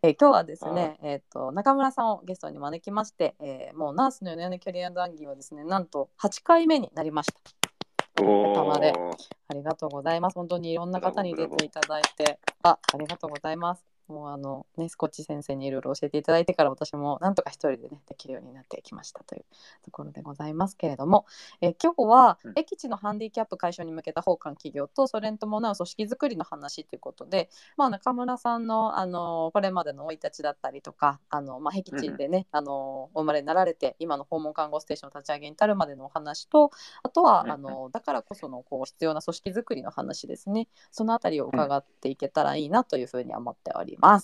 [0.00, 8.22] えー今日はですね、えっ、と中村さんをゲストに招きまして、えーもうナースの4年のキャリア談義はですね、なんと8回目になりました。
[8.22, 9.12] お頭でー
[9.48, 10.34] ありがとうございます。
[10.34, 13.97] 本当にいろんな方に出ていただいて、あ、ありがとうございます。
[14.08, 19.44] もうあのね、スコッチ先生にいろいろ教えていただいてから私もなんとか一人でねできるようになってきましたという
[19.84, 21.26] ところでございますけれども、
[21.60, 22.52] え今日はうん。
[22.56, 36.70] 駅地のハンディキャップ解消に向けた奉還企業とそれに伴う組織づくりの話ということで、まあ、中村さんのあのこれまでの生い立ちだったりとかあの、まあ、僻地でね、あのお生まれになられて今の訪問看護ステーション立ち上げに至るまでのお話と
[37.02, 40.68] あとはあのだからこそのこう必要な組織づくりの話ですね。
[40.90, 43.97] そのあたりを伺っていけたらいいなというふうに思っております。
[44.00, 44.22] はい。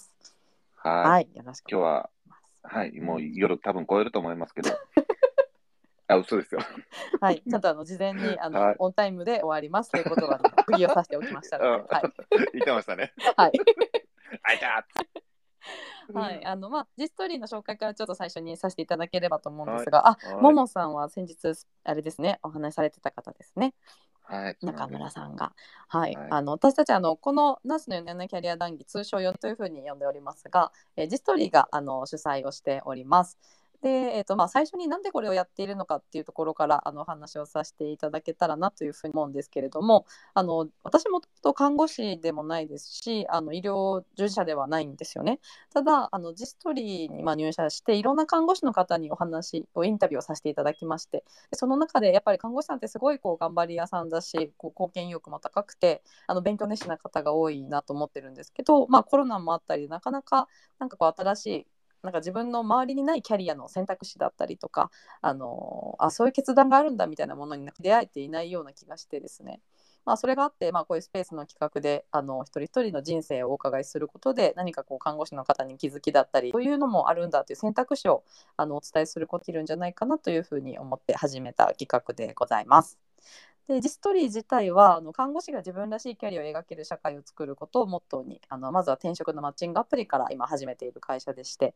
[0.84, 2.10] はい、よろしく今日は、
[2.62, 4.70] はい、もう夜多分超えると思いますけど。
[6.06, 6.60] あ、嘘ですよ。
[7.20, 12.12] はい、ちゃんとあの事前に あの、はいオンタイムで終わりますということは、ね、 釘を刺しておきましたので、うんはい、
[12.52, 13.12] 言ってましたね。
[13.36, 13.52] はい、
[14.42, 14.86] あいた
[16.12, 21.38] はい、あのまあジストリーの紹介からちょっと最初にさせていただければと思うんですが、あ、はいももさんは先日
[21.84, 23.74] あれですね、お話しされてた方ですね。
[24.24, 24.56] はい。
[24.62, 25.52] 中村さんが。
[25.88, 33.38] はい、はいあの私たちあのこのナースの4年のキャリア談義通称4というふうに呼んでおりますが、えージストリーがあの主催をしております。
[33.84, 45.38] で、えーとまあ、最初になんでこれをやっているのかっていうところからあのお話をさせていただけたらなというふうに思うんですけれどもあの私もと看護師でもないですしあの医療従事者ではないんですよね。
[45.70, 61.66] ただあのジストリーにま入社していろんな看護師の方にお話をインタビューをさせていただきましてその中でやっぱり看護師さんってすごいこう頑張り屋さんだしこう貢献意欲も高くてあの勉強熱心な方が多いなと思ってるんですけど、まあ、コロナもあったりなかなかなんかこう新しい
[62.04, 69.60] なんか自分の周りにないキャリアの選択肢だったりとかあのあそういう決断があるんだみたいなものに出会えていないような気がしてですね
[70.04, 78.22] まあ、それがあって、まあ、こういうスペースの企画であの一人一人の人生をお伺いすることで何かこう看護師の方に気づきだったりというのもあるんだという選択肢を
[78.56, 82.98] あのお伝えすることができるんじゃないかなというふうに思って始めた企画でございます。
[83.66, 91.74] でジストリー自体はあの看護師が自分らしいキャリアを描ける社会を作ることをモットーにあのまずは転職のマッチングアプリから今始めている会社でして、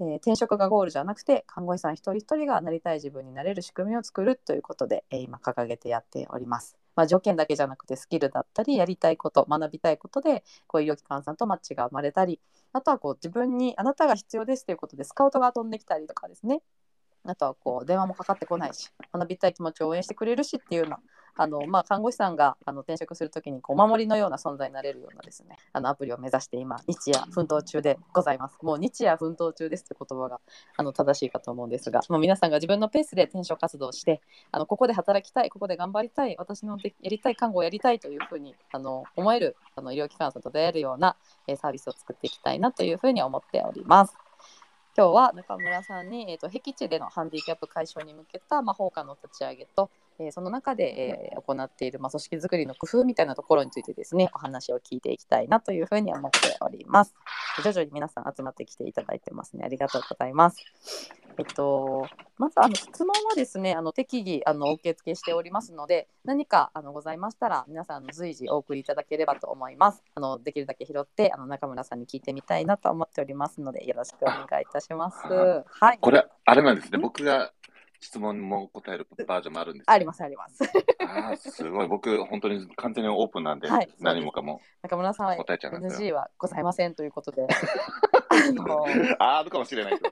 [0.00, 6.78] えー転職がゴールじゃなくて看護師さん一人一人がなりたい自分になれる仕組みを作るということで、えー今掲げてやっております。
[6.94, 12.40] まあ、条件だけじゃなくてスキルだったりやりたいこと学びたいことでこういう医療機関さんとマッチが生まれたり
[12.72, 16.62] あとはこう自分にあなたが必要ですということでスカウトが飛んできたりとかですね
[17.24, 20.98] あとはこう電話もかかってこないし学びたい気持ちを応援してくれるしっていうような
[21.36, 30.40] あの、まあ、看護師さんがあの転職するときにこうお守りのような存在になれるようなですねあのアプリを目指して今日夜奮闘中でございますもう日夜奮闘中ですという言葉が
[30.76, 34.20] あの正しいかと思うんですがもう皆さんが自分のペースで転職活動して
[34.50, 41.16] あのここで働きたいここで頑張りたい私のやりたい看護をやりたいというふうにあの思えるあの医療機関さんと出会えるような、
[41.46, 44.16] えサービスを作っていきたいなというふうに思っております。
[44.96, 57.14] 今日は中村さんに、えー、と僻地でのハンディキャップ解消に向けた、まあ、放課の立ち上げと、えーその中で、えー行っている、まあ、組織づくりの工夫みたいなところについてですねお話を聞いていきたいなというふうに思っております。
[57.62, 59.64] 徐々に皆さん集まってきていただいてますね。
[59.64, 60.56] ありがとうございます。
[61.38, 62.06] えっと、
[62.38, 70.02] まずあの質問はですね、あの適宜あのお受け付けしておりますので、何かあのございましたら皆さんあの随時お送りいただければと思います。
[70.14, 75.16] あのできるだけ拾ってあの中村さんに聞いてみたいなと思っておりますので、よろしくお願いいたします。
[75.26, 75.98] はい。
[76.00, 76.98] これ、あれなんですね。
[76.98, 77.52] 僕が
[78.00, 79.90] 質問も答えるバージョンもあるんです。
[79.90, 80.62] ありますあります。
[81.00, 81.88] あーすごい。
[81.88, 86.10] 僕、本当に完全にオープンなんで、はい何もかも中村さんは答えちゃうんですよ。
[86.10, 90.10] NG はございませんということで、 あのあーあるかもしれないけど。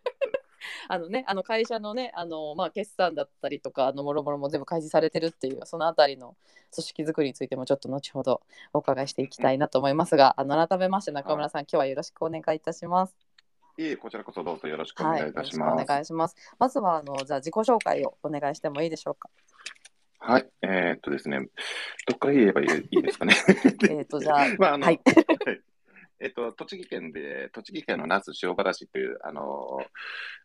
[0.89, 6.37] あのね、あの会社のね、あのまあ決算だったりとか、あのもろもろも全部開示されてるっていうそのあたりの
[6.75, 8.41] 組織づくりについてもちょっと後ほど
[8.73, 13.15] お伺いしていきたいなと思いますが、あの改めまして中村さん、今日はよろしくお願いいたします。
[13.77, 15.85] いえ、こちらこそどうぞよろしくおはい、願いいたします。
[15.85, 16.37] 願いします。
[16.59, 19.29] まずはあのじゃあ自己紹介をお願いしてもいいでしょうか？
[20.21, 21.39] はい、えーっとですね、
[22.07, 23.35] どっから言えばいいいいですかね？
[23.91, 25.01] えっとじゃあ、 まあ、あの、はい
[26.21, 29.79] えっと、栃木県で、栃木県の那須塩原市という、あの、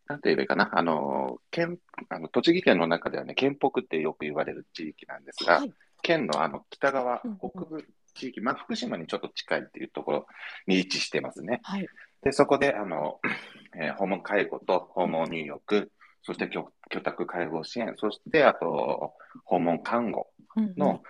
[0.08, 1.78] なんて言えばいいかな、あの、県、
[2.10, 7.86] あの栃木県の中ではね、県北ってよく言われる地域なんですが、はい県のあの北側、うんうん北部
[8.16, 10.28] 地域、まあ、福島にちょっと近いっていうところ
[10.66, 11.60] に位置してますね。
[11.64, 11.88] はい、
[12.24, 13.19] で、そこで、あの、
[13.75, 15.92] えー訪問介護と訪問入浴、
[16.24, 19.13] そして居居宅介護支援、そして、あと、
[19.45, 21.01] 訪問看護うんの、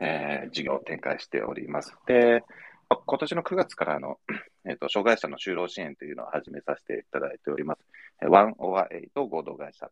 [0.00, 1.94] えー事業を展開しております。
[2.06, 2.42] で、
[2.88, 4.18] あ今年の9月からあの、
[4.64, 7.80] えっと障害者の就労支援というのを始めさせていただいております。
[8.22, 9.90] えーワンオアエイト合同会社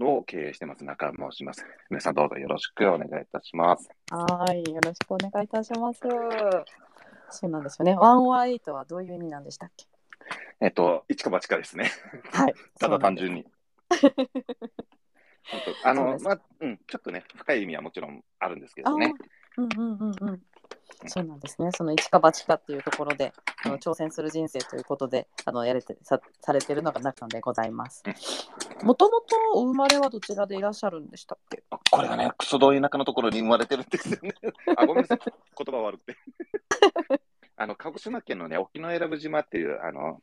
[0.00, 1.64] を経営してます中申します。
[1.90, 3.88] 皆さんどうぞよろしくお願いいたします。
[4.10, 6.00] はい、よろしくお願いいたします。
[7.30, 7.94] そうなんですよね。
[7.96, 9.86] ワンオアエイトはどういう意味なんでしたっけ？
[10.60, 11.90] えっと、一か八かですね。
[12.32, 12.54] はい。
[12.78, 13.46] ただ単純に。
[15.84, 19.14] あの、まあ、うん、ちょっとね、深い意味はもちろんあるんですけどね。
[19.56, 20.42] うんうんうんうん。
[21.06, 21.70] そうなんですね。
[21.72, 23.32] その一か八かっていうところで、
[23.64, 28.02] あの挑戦する人生ということで、あのやれてさされてるのが中でございます。
[28.82, 31.62] もともとお生まれはどちらでいらっしゃるんでしたっけ？
[31.90, 34.34] これがね、クソ遠い田舎のところに生まれてるんですよね。
[34.76, 35.18] あ、ごめんなさい。
[35.22, 35.32] 言
[35.74, 36.16] 葉悪くて。
[37.56, 40.22] あの、鹿児島県のね、沖永良部島っていう、あの、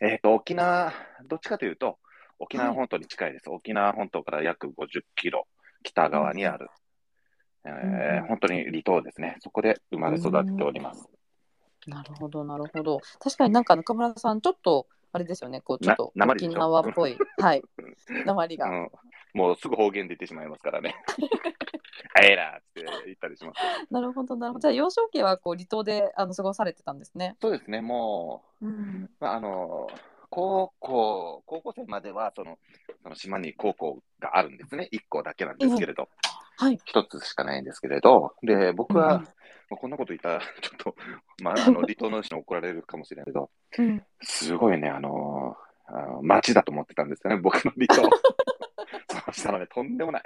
[0.00, 0.92] えっ、と、沖縄、
[1.26, 1.98] どっちかというと、
[2.38, 3.48] 沖縄本島に近いです。
[3.48, 5.46] 沖縄本島から約50キロ
[5.84, 6.68] 北側にある、
[7.66, 9.36] えーうん本当に離島ですね。
[9.40, 11.08] そこで生まれ育っております。
[11.86, 13.00] なるほどなるほど。
[13.20, 15.60] 確かになんか中村さんちょっとあれですよね。
[15.60, 17.62] こうちょっと沖縄っぽい はい
[18.26, 18.68] 鉛が。
[18.68, 18.90] うん、
[19.34, 20.94] もうすぐ方言出てしまいますからね。
[22.16, 23.60] あえらーって言ったりします。
[23.90, 24.60] なるほどなるほど。
[24.60, 27.36] じゃあ幼少期はこう離島であの過ごされてたんですね。
[27.40, 29.10] そうですね、もう、うん。
[29.18, 29.88] まあ、あの、
[30.30, 32.58] 高校、高校生までは、その、
[33.04, 34.88] その島に高校があるんですね。
[34.90, 36.08] 1校だけなんですけれど、
[36.56, 36.78] はい。
[36.84, 39.28] 一つしかないんですけれど、で、僕は、うん
[39.76, 40.94] こんなこと言ったら、 ちょっと、
[41.42, 44.04] まあ、 あの、離島の人に怒られるかもしれないけど、うん。
[44.22, 45.56] すごいね、あの、
[45.86, 48.02] あの街だと思ってたんですよね、僕の離島。
[49.10, 50.22] そうしたらね、とんでもない。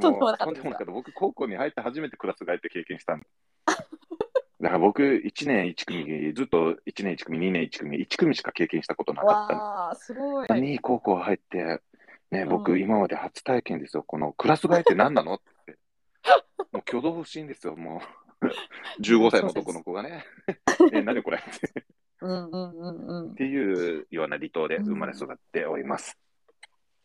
[0.00, 0.92] ももうとんでもなかった。
[0.92, 3.26] 僕、高校に入って初めてクラス替えって経験したん
[4.60, 10.60] だから僕、1年1組、ずっと1年1組、2年1組、1組しか経験したことなかったのわあすごい。
[10.60, 11.80] に高校入って、
[12.30, 14.02] ね、僕、うん今まで初体験ですよ。
[14.02, 15.78] このクラス替えって何なのって。
[16.72, 18.02] もう挙動不審ですよ、も
[18.42, 18.46] う。
[19.00, 20.24] 15歳の男の子がね。
[20.92, 21.84] え、何これって
[22.20, 23.34] うんうんうんうんっ。
[23.34, 26.18] ていうような離島で生まれ育っております。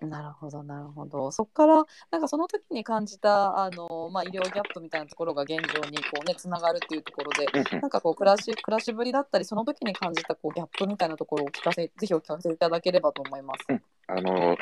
[0.05, 1.31] なるほどなるほど。
[1.31, 7.45] そこからなんかその時に感じたあのまあ医療ギャップみたいなところが現状にこうねつながるっていうところで。
[7.53, 13.81] うんうんなんかこう暮らし暮らしぶりだったりその時に感じたこうギャップみたいなところをお聞かせぜひお聞かせいただければと思います。
[14.07, 14.57] あの、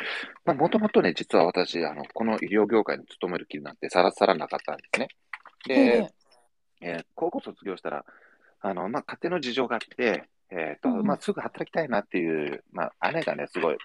[0.46, 5.08] まあ、もともとね、実は私、あの、この医療業界に勤める気なんてさらさらなかったんですね。
[5.68, 6.10] で、え
[6.82, 8.06] えー高校卒業したら、
[8.60, 13.78] あの、まあ、家庭の事情があって、えっ、と、うんうんまあ、すぐ働きたいなっていう、まあ、姉がね、すごい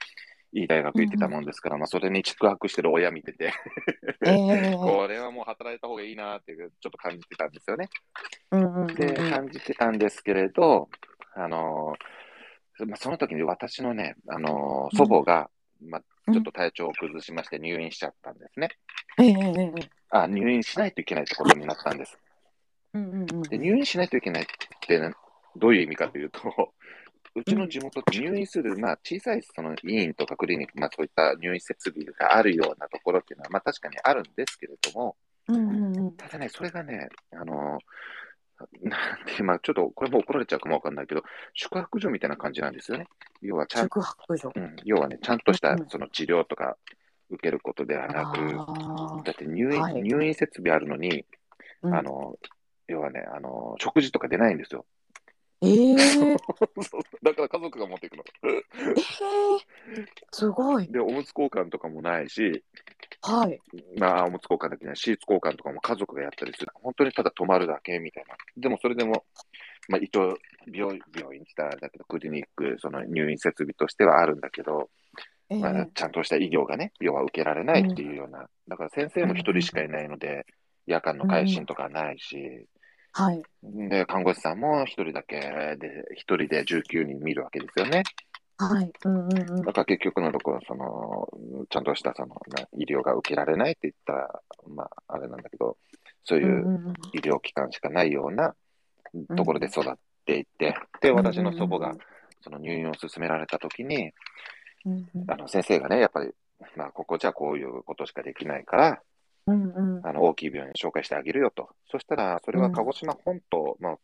[0.52, 3.52] いい大学行ってたもんですから、まあ、それに宿泊してる親見てて、
[4.24, 7.88] えええ これはもう働いた方がいいなっていう、ちょっと感じてたんですよね。
[8.50, 8.94] うんうんうんうん。
[8.94, 10.88] で、感じてたんですけれど、
[11.34, 15.50] あのーまあ、その時に私のね、あのー祖母が、
[15.80, 18.70] まあ、ちょっと体調を崩しまして入院しちゃったんですね。
[19.18, 22.18] ええええええあ、入院しないといけないってことになったんです。
[22.94, 24.46] うんうんうんで、入院しないといけないっ
[24.80, 25.12] てね、
[25.56, 26.72] どういう意味かというと、
[27.38, 35.16] うちの地元って入院する、まあ、小さいその医院とかクリニック、まあ、そういった入院設備があるようなところっていうのは、まあ、確かにあるんですけれども、
[35.48, 37.78] うんうんうんただね、それがね、あの、
[38.82, 41.22] なんて、まあ、ちょっと、これも怒られちゃうかもわかんないけど、
[41.54, 43.06] 宿泊所みたいな感じなんですよね。
[43.40, 44.52] 要は、ちゃん、宿泊所。
[44.54, 46.76] うん、要はね、ちゃんとしたうんその治療とか
[47.30, 51.24] 受けることではなく、あだって入院、はい入院設備あるのに、ー
[51.82, 52.36] うんあの、
[52.88, 54.84] 要はね、あの、食事とか出ないんですよ。
[55.60, 55.96] えええ
[56.82, 58.24] そうだから家族が持っていくの。
[58.46, 58.62] え
[60.32, 60.86] すごい。
[60.88, 62.64] で、おむつ交換とかもないし、
[63.22, 63.60] はい。
[63.98, 66.68] まあ、おむつ交換だけじゃない、シーツ交換とかも家族がやったりする。
[66.74, 68.36] 本当にただ泊まるだけみたいな。
[68.56, 69.24] でもそれでも、
[69.88, 70.38] まあ一応
[70.72, 74.90] 病、病院来ただけど、クリニック、その入院設備としてはあるんだけど、
[75.50, 80.46] ええまあ、ちゃんとした医療がね、要は受けられないっていうような、だから先生も一人しかいないので、
[80.86, 82.66] 夜間の回診とかないし、
[83.12, 83.42] はい。
[83.62, 85.38] で、看護師さんも一人だけ
[85.78, 88.02] で、一人で19人見るわけですよね。
[88.58, 88.92] はい。
[89.04, 91.28] うんうんうんだから結局のところ、その、
[91.70, 95.76] ちゃんとしたその、ね、医療が受けられないって言ったら、まあ、あれなんだけど、
[96.24, 98.54] そういううんうんうん医療機関しかないような
[99.36, 99.94] ところで育っ
[100.26, 101.94] ていって、で、私の祖母が
[102.42, 104.12] その入院を勧められたときに、
[104.84, 106.30] うんうんあの先生がね、やっぱり、
[106.76, 109.02] まあ、ここじゃこういうことしかできないから、
[109.48, 111.70] うんうんあの大きい病院紹介してあげるよと。
[111.90, 113.98] そしたら、それは鹿児島本島、まあ、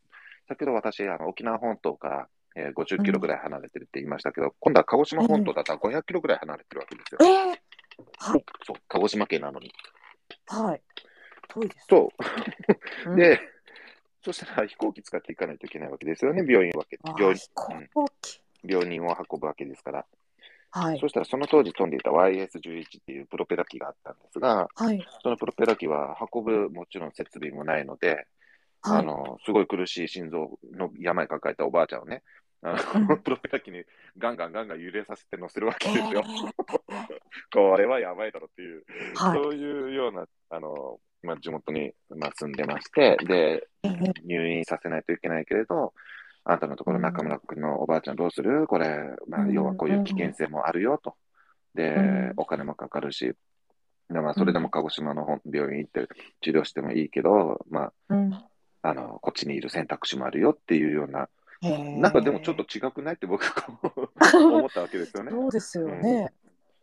[0.49, 7.19] 先ほど私、あの沖縄本島から、えー50キロぐらい離れてるって言いましたけど、今度は鹿児島本島だったら500キロぐらい離れてるわけですよ。
[7.23, 7.61] ええ
[8.19, 8.45] はい。
[8.65, 9.73] そう、鹿児島県なのに。
[10.47, 10.83] はい。
[11.49, 11.87] 遠いです。
[11.89, 12.11] そ
[13.07, 13.15] うう。
[13.15, 13.41] ん、で、
[14.25, 18.41] そしたら飛行機使っていかないといけないわけですよね、病院わけ病飛行機。
[18.65, 20.07] 病人を運ぶわけですから。
[20.75, 21.09] はいそ。
[21.09, 25.07] したらその当時飛んでいた YS11 っていうプロペラ機があったんですが、はい。
[25.23, 28.27] そのプロペラ機は運ぶもちろん設備もないので、
[28.83, 28.99] はい。
[28.99, 32.25] あの、すごい苦しい心臓の病抱えたおばあちゃんをね、
[32.63, 33.85] あうんのプロペラ機に
[34.19, 36.25] ガンガンガンガン揺れさせて乗せるわけですよ。
[37.53, 45.95] これはやばいだろっていう、はいそういうような、あの、まあ、地元に、まあ、住んでまして、で、ええ入院させないといけないけれど、
[46.45, 48.67] あんたのところ中村君のおばあちゃんどうする？
[48.67, 48.99] これ、
[49.29, 51.15] まあ、要はこういう危険性もあるよと。
[51.75, 52.33] で、うん。
[52.37, 53.35] お金もかかるし、
[54.11, 56.07] でまあ、それでも鹿児島の病院行って
[56.43, 58.33] 治療してもいいけど、まうん。
[58.35, 58.47] あ、
[58.83, 61.29] あの、こっちにいる選択肢もあるよっていうような、
[61.63, 65.31] なんかでもちょっと違くないって僕こう 思ったわけですよね。
[65.31, 66.31] そうですよね。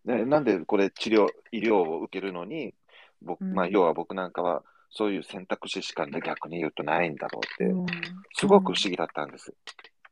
[0.06, 2.74] ねなんでこれ治療、医療を受けるのに、
[3.22, 3.54] 僕うん。
[3.54, 7.86] まあ、要は僕なんかはそういう選択肢しか、ね、逆に言うとないんだろうって、うん
[8.34, 9.54] すごく不思議だったんです。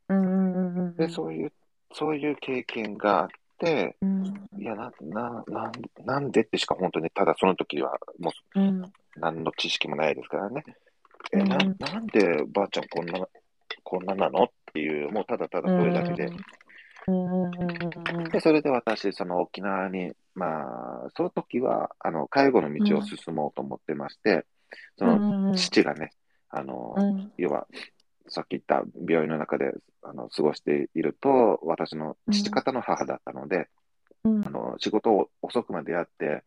[0.08, 1.52] うんうんうんうんで、そういう、
[1.92, 4.48] そういう経験があって、うん。
[4.58, 5.72] いや、な、な、なん
[6.04, 8.82] なんでってしか本当に、ただその時はもううん。
[9.16, 10.64] 何の知識もないですからね。
[11.32, 11.48] え、うん。
[11.48, 13.26] ななんでばあちゃんこんな、
[13.82, 16.26] こんななのっていう、もうただただそれだけで。
[16.26, 16.34] うん。
[17.06, 24.46] うんうんうんで、それで私、その沖縄に、まあ、その時は、あの、介護の道を進もうと思ってまして、
[24.96, 26.12] その、父がね、
[26.48, 27.32] あの、うん。
[27.36, 27.66] 要は、
[28.30, 29.72] さっき言った病院の中で
[30.02, 33.68] あの過ごしていると、私の父方の母だったので、
[34.24, 34.46] うん。
[34.46, 36.42] あの仕事を遅くまでやって、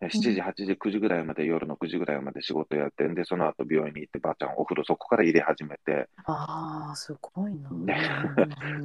[0.00, 7.70] え7時、8時、9時ぐらいまで、夜の9時ぐらいまで仕事やって、んで、その後病院に行って、ばあちゃんお風呂そこから入れ始めて、ああ、すごいな。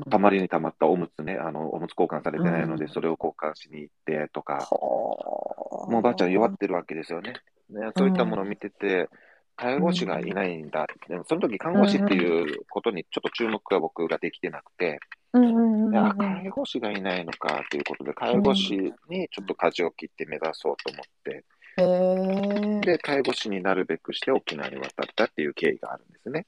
[0.09, 2.89] たまりにたまったおむつね、あの、おむつ交換されてないので、うん。
[2.89, 7.33] それを交換しに行ってとか、はあもうばあちゃん弱ってるわけですよね。
[7.69, 9.09] ねそういったものを見てて、
[9.55, 10.87] 介護士がいないんだ。
[11.07, 14.99] でもその時看護師っていうことにちょっと注目が僕ができてなくて、
[15.33, 18.75] あ介護士がいないのかということで、介護士
[19.09, 21.45] にちょっと舵を切って目指そうと思って、
[21.77, 22.79] へえ。
[22.81, 26.45] で、介護士になるべくして沖縄に渡ったっていう経緯があるんですね。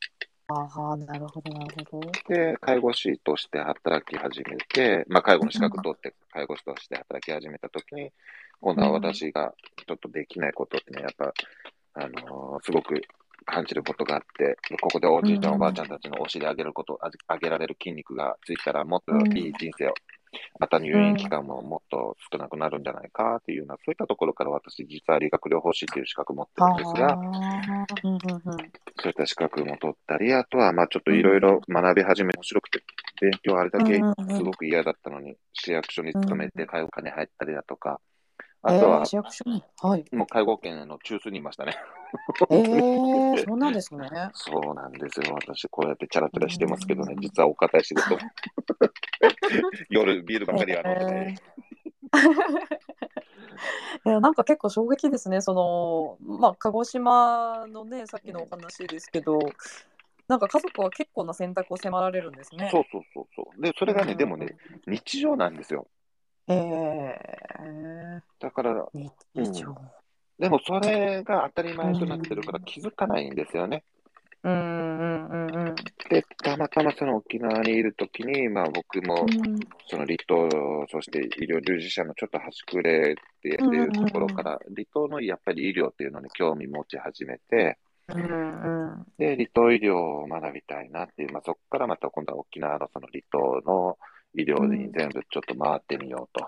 [0.48, 2.12] ああ、なるほど、なるほど。
[2.28, 8.12] で、介護士として働き始めて、まあ、介護の資格取って介護士として働き始めたときに、
[8.62, 9.54] 今度は私が
[9.88, 11.34] ちょっとできないことってね、やっぱ、
[11.96, 13.02] あのーすごく
[13.46, 19.94] 感じることがあって、ここでおじいちゃん、うんおばあちゃんたちのお尻上げること、あ上げられる筋肉がついたら、もっといい人生を、
[20.60, 27.16] また入院期間ももっと少なくなるんじゃないかっていうような、そういったところから私、実は理学療法士っていう資格を持ってるんですが、
[28.98, 32.84] そういった資格も取ったり、あとは、まあちょっといろいろ学び始め、面白くて、
[33.22, 34.02] 勉強あれだけ
[34.36, 38.15] すごく嫌だったのに、市役所に勤めて介護課に入ったりだとか、え
[38.68, 39.64] あとはー、、市役所に。
[39.80, 40.06] はい。
[40.12, 41.78] もう介護圏の中枢にいましたね。
[42.50, 44.10] ええ、 そうなんですね。
[44.34, 45.36] そうなんですよ。
[45.36, 48.18] 私、こうやってチャラチャラしてますけどね、実はお堅い仕事。
[49.90, 51.36] 夜、ビールばかりあるので、
[54.06, 59.40] いやなんか結構衝撃ですね、そのまあ、鹿児島のね、さっきのお話ですけど、
[60.28, 62.70] なんか家族は結構な選択を迫られるんですね。
[62.72, 63.62] そうそうそうそう。
[63.62, 64.56] で、それがね、うんでもね、
[64.88, 65.88] 日常なんですよ。
[66.48, 69.12] ええだから、日
[69.62, 69.76] 常。
[70.38, 73.84] でもそれが当たり前となってるから気づかないんですよね。
[74.44, 75.76] うんうんうんうん。
[76.10, 79.26] で、たまたまその沖縄にいるときに、まあ僕も、
[79.90, 80.48] その離島、
[80.92, 89.06] そして医療従事者のちょっと端くれっていうところから、離島のやっぱり医療っていうのに興味持ち始めて、うんうん。
[89.18, 93.98] で、離島医療を学びたいなっていう、まあ、そこからまた今度は沖縄のその離島の
[94.38, 96.48] 医療に全部ちょっと回ってみようと。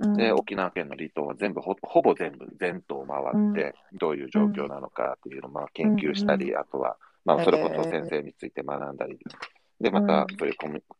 [0.00, 0.16] うん。
[0.16, 9.18] で、沖縄県の離島は全部ほ、ほぼ全部、全島回って、どういう状況なのかっていうのをまあ研究したり、うあとは、まあ、それこそ先生について学んだり、
[9.80, 10.54] で、また、そういう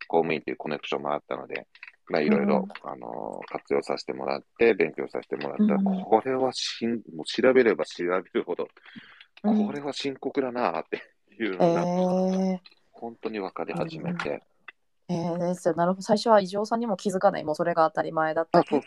[0.08, 1.66] 公務員というコネクションもあったので、
[2.08, 5.74] まあ、いろいろ、あのー活用させてもらって、勉強させてもらった。
[5.74, 6.02] ら、うん。
[6.02, 8.68] これはしん、もう調べれば調べるほど、
[9.44, 9.66] うん。
[9.66, 11.02] これは深刻だなって
[11.42, 12.60] いうえのが、え
[12.92, 14.42] 本当に分かり始めて、
[15.08, 18.84] ええですよなるほど最初は異常さんにも気づかないもうそれが当たり前だった、けど。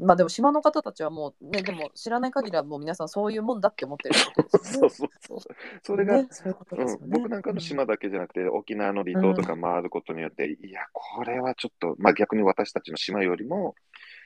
[0.00, 4.78] まあでも島の方たちはもうねでも知らない限りはもう皆さんそういうもんだって思ってるわけですね。
[4.80, 5.38] そうそうそう。
[5.82, 13.74] それが、ねそういうことですよねうん、僕なんかの島だけじゃなくて、沖縄の離島とか回ることによって、いや、これはちょっと、まあ逆に私たちの島よりも、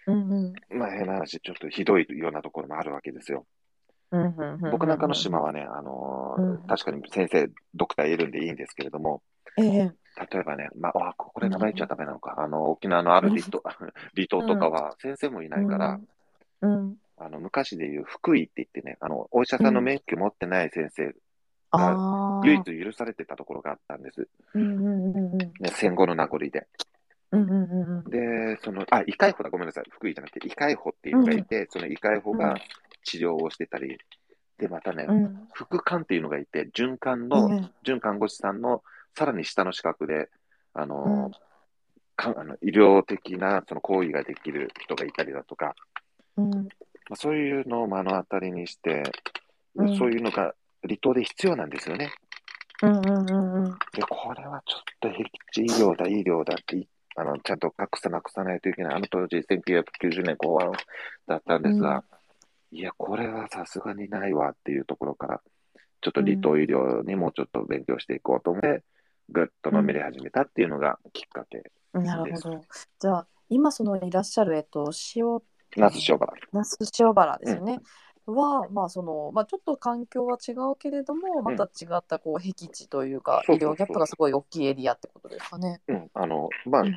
[0.06, 3.46] うんうんまあ変な話、ちょっとひどいようなところもあるわけですよ。
[4.72, 9.22] 僕なんかの島はね、あのー確かに先生、ドクターいるんでいいんですけれども、
[9.58, 9.92] ええ
[10.30, 13.62] 例えばね、まあ、あこれ名前言っちゃダメなのか、あの、沖縄のある離島、
[14.14, 16.00] 離島とかは先生もいないから、
[16.62, 16.96] うん。
[17.16, 21.14] あの、昔でいう福井って言ってね、あの、お医者さんの免許持ってない先生、
[21.70, 24.28] ああ唯一許されてたところがあったんです。
[24.54, 26.66] うんうんうんうんね、戦後の名残で。
[27.30, 28.10] うんうんうんうん。
[28.10, 29.84] で、その、あ、異界法だ、ごめんなさい。
[29.90, 32.56] 福井じゃなくて、異界法っていうのがいて、その異界法が
[33.04, 33.98] 治療をしてたり、
[34.58, 35.48] で、またね、うん。
[35.54, 38.82] 副官っていうのがいて、准官の、ええ准看護師さんの
[39.16, 40.28] さらに下の資格で、
[40.74, 41.30] あの、うん
[42.14, 45.74] かあの医療的なその行為ができる人がいたりだとか、
[46.36, 46.60] うんま
[47.12, 49.02] あ、そういうのを目の当たりにして、
[49.74, 52.12] うんそういうのが離島で必要なんですよね。
[52.82, 53.70] うんうんうんうん。
[53.94, 58.94] で、これはちょっと僻地医療だ、医療だってい、あの、ちゃんと格差なくさないといけない。
[58.96, 60.72] あの当時、1990年後半
[61.26, 62.04] だったんですが、
[62.70, 65.40] いや、これはさすがにないわっていうところから、
[66.02, 68.82] ちょっと離島医療にもうちょっと勉強していこうと思って、
[69.32, 71.62] ぐっとのめり始めたっていうのがきっかけ。
[71.92, 72.60] なるほど。
[73.00, 75.40] じゃあ今そのいらっしゃるえっと塩
[75.76, 76.32] 那須塩原。
[76.52, 77.80] 那須塩原ですよね。
[78.26, 85.80] はまあそのまあちょっと環境は違うけれどもまた違ったこう僻地というか医療ギャップがすごい大きいエリアってことですかね。
[85.88, 86.96] うん、あの、まあうん、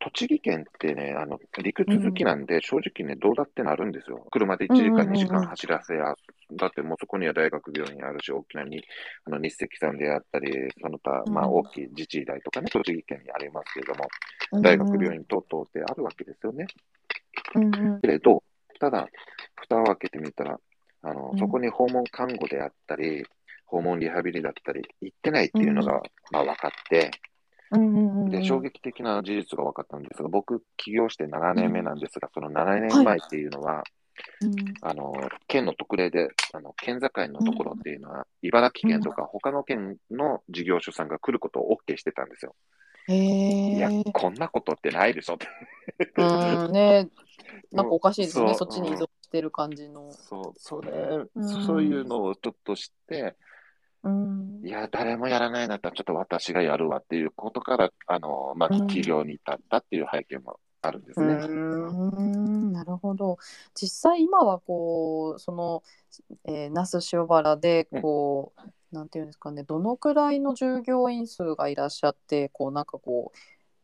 [0.00, 4.26] 栃木県ってね、あの、陸続きなんで、正直ね、どうだってなるんですよ。
[4.30, 5.08] 車で1時間、うんうんうん。
[5.08, 6.14] うん2時間走らせや、
[6.52, 8.82] だってもうそこには大学病院あるし、大きなに、
[9.26, 14.08] あの、日赤さんであったり、その他、まあ、うん大きい自治医大とかね、栃木県にありますけれども、
[14.52, 16.66] うん大学病院等々ってあるわけですよね。
[17.54, 18.00] うんうん。
[18.00, 18.42] けれど、
[18.80, 19.06] ただ、
[19.54, 20.58] 蓋を開けてみたら、
[21.02, 21.38] あのう、ん。
[21.38, 23.24] そこに訪問看護であったり、
[23.66, 26.02] 訪問リハビリだったり、行ってないっていうのが、
[26.32, 27.10] まあ、分かって、
[27.72, 33.84] うんうんで、衝撃的な事実が分かったんですが、僕、起業して7年目なんですが、その7年前っていうのは、
[34.42, 35.14] うんあの、
[35.46, 42.54] 県の特例で、あの、県境のところっていうのは、茨城県とか他の県の事業所さんが来ることを OK してたんですよ。
[43.08, 45.48] へいやえ。、こんなことってないでしょって。
[46.16, 47.08] うんね
[47.72, 48.54] なんかおかしいですね。
[48.54, 50.10] そっちに依存してる感じの。
[50.12, 50.90] そう、それ、
[51.34, 53.36] うんそういうのをちょっと知って、
[54.04, 54.60] うん。
[54.64, 58.86] いや、誰もやらないんだったら、ちょっと私がやるわっていうことから、あの、まあ、うん。
[58.86, 61.34] 起業に至ったっていう背景もあるんですうね。
[61.34, 62.72] ん。
[62.72, 63.36] なるほど。
[63.74, 65.82] 実際今はこうその、
[66.44, 73.38] えー、那須塩原でこう、なんていうんですかねどのくらいの従業員数がいらっしゃってこうなんかこう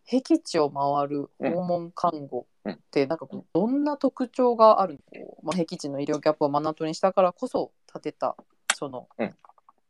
[0.05, 5.27] 僻地を回る訪問看護ってなんかこうどんな特徴があるの？
[5.27, 8.37] こう、まあ、僻地の医療ギャップを目の当たりにしたからこそ立てた
[8.75, 9.35] その、うん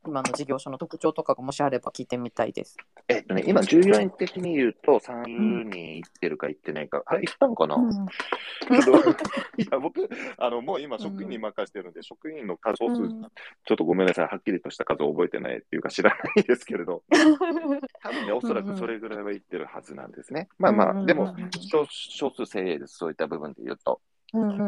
[0.07, 2.77] 今の事業所の特徴とかがもしあれば聞いてみたいです。
[3.09, 7.91] えっとね、今、従業員的に言うと、30人行ってるか行ってないか、あれ、行ったのかな、うん。
[9.59, 13.11] いや、僕、あの、もう今、職員に任せてるんで、職員の数、総数、うん。
[13.11, 17.03] ちょっとごめんなさい、はっきりとした数を覚えてないっていうか、知らないですけれど、
[18.03, 20.49] 多分ね、おそらくそれぐらいは行ってるはずなんですね。
[20.59, 21.35] まあまあ、でも、
[21.71, 24.01] 少少数精鋭です、そういった部分で言うと。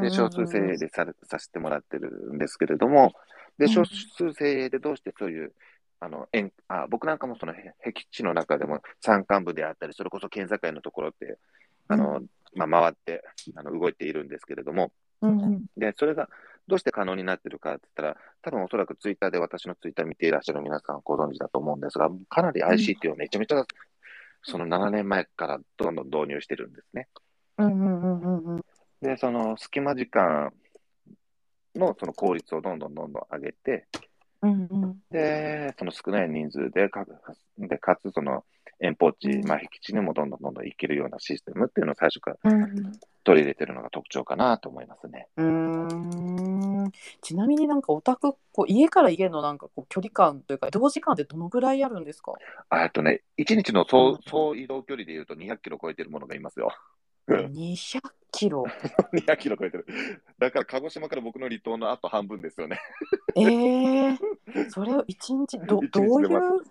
[0.00, 3.12] で、少数精鋭でされさせてもらってるんですけれども、
[3.58, 3.68] で、うん。
[3.68, 5.52] 少数精鋭でどうしてそういう、
[6.00, 11.38] あの、遠あ僕なんかもそのへ僻地の中でも山間部であったり、それこそ県境のところって、
[11.88, 12.22] あの、
[12.54, 13.24] まあ、回って
[13.56, 14.92] あの動いているんですけれども、
[15.76, 16.28] で、それが
[16.68, 23.64] どうして可能になってるかって言ったら、多分おそらくツイッターで私のツイッター見ていらっしゃる皆さんご存知だと思うんですが、かなり ICT をめちゃめちゃ、
[24.42, 27.08] その7年前からどんどん導入してるんですね。
[27.58, 28.64] うんうんうんうんうん。
[29.02, 30.52] で、その隙間時間
[31.74, 33.86] のその効率をどんどんどんどん上げて、
[34.42, 37.04] うんうんで、その少ない人数でか、
[37.58, 38.44] でかつその
[38.80, 42.92] 遠方地、うんまあ、僻地にもどんどんどんどん行けるようなシステムっていうのを最初からうん
[43.24, 45.26] 取り入れてるのが特徴かなと思いますね。
[45.36, 45.46] うー
[46.86, 52.32] んちなみになんかお宅こう家から家のなんかこう距離感というか移動時間ってどのぐらいあるんですか？
[52.70, 56.70] あえっとね、1日の総うん総移動距離でいうと200キロ超えてるものがいますよ。
[57.28, 58.64] 200キロ
[59.12, 59.86] 200キロ超えてる。
[60.38, 62.80] だから鹿児島から僕の離島のあと半分ですよね。
[63.36, 64.16] えー、
[64.70, 66.62] それを一日どどういう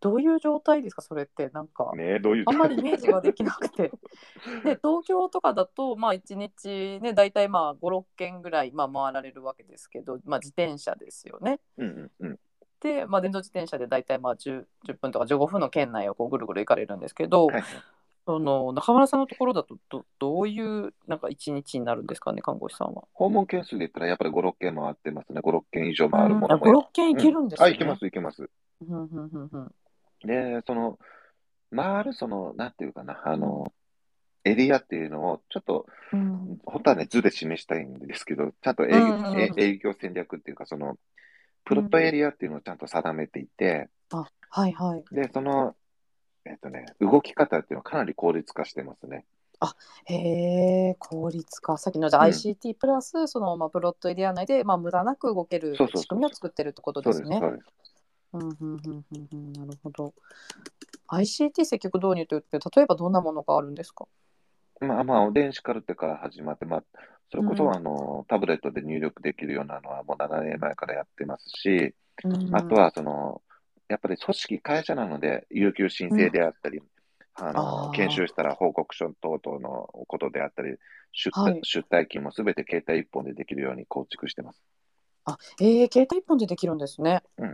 [0.00, 2.44] どういう状態ですかそれってなんかねどういう。
[2.46, 3.90] あんまりイメージができなくて
[4.64, 11.60] で東京とかだとまあ1日ね大体まあ56軒ぐらい、まあ、回られるわけですけど、まあ、自転車ですよね。
[11.78, 12.38] うんうんうん。
[12.80, 17.62] で、まあ、電動自転車で大体まあ 10, 10分とか15分の圏内をこうぐるぐる行かれるんですけど、はい
[18.28, 23.04] その中村さんのところだとどどういうなんか一日になるんですかね看護師さんは。
[23.14, 25.40] 訪問件数で言ったらやっぱり5、6件回ってますね。
[25.40, 26.82] 5、6件以上回るもあのも。
[26.82, 27.66] 56軒行けるんですね。
[27.66, 28.50] あ、行けます、行けます。
[28.86, 29.72] うんうんうんうん
[30.26, 30.98] で、その、
[31.74, 33.72] 回る、その、なんていうかな、あの、
[34.44, 40.98] エリアっていうのを、ちょっと、うん本当はね、図で示したいんですけど、ちゃんと営,、う営業戦略っていうか、その、
[41.64, 45.14] プロットエリアっていうのをちゃんと定めていて、あはいはい。
[45.14, 45.76] で、その、
[46.48, 49.24] えっとね、動き方っていうのはかなり効率化してますね。
[50.04, 50.14] へ
[50.90, 57.38] え効率化さっきのじゃあうん ICT プラスその、まあ、プロットエリア内で、まあ、無駄なく動ける仕組みを作ってるってことです、ね。
[57.40, 57.64] そうです。
[58.34, 60.14] うんうんうんうんうんなるほど。
[61.08, 64.06] ICT 積極導入というと例えばどんなものがあるんですか？
[64.80, 66.84] まあまあ、電子カルテから始まって、まあ、
[67.30, 73.42] それこそ、うんあの、タブレットで入力できるようなのはもう7年前からやってますし、うんあとは、その、
[73.88, 76.80] やっぱり組織、会社なので、有給申請であったり、
[77.34, 80.76] あのあー研修したら報告書等々のことであったり、
[81.12, 84.62] 出,、はい出退勤もすべて携帯一本でできるように構築してます。
[85.24, 87.22] あ、えー、携帯一本でできるんですね。
[87.38, 87.46] う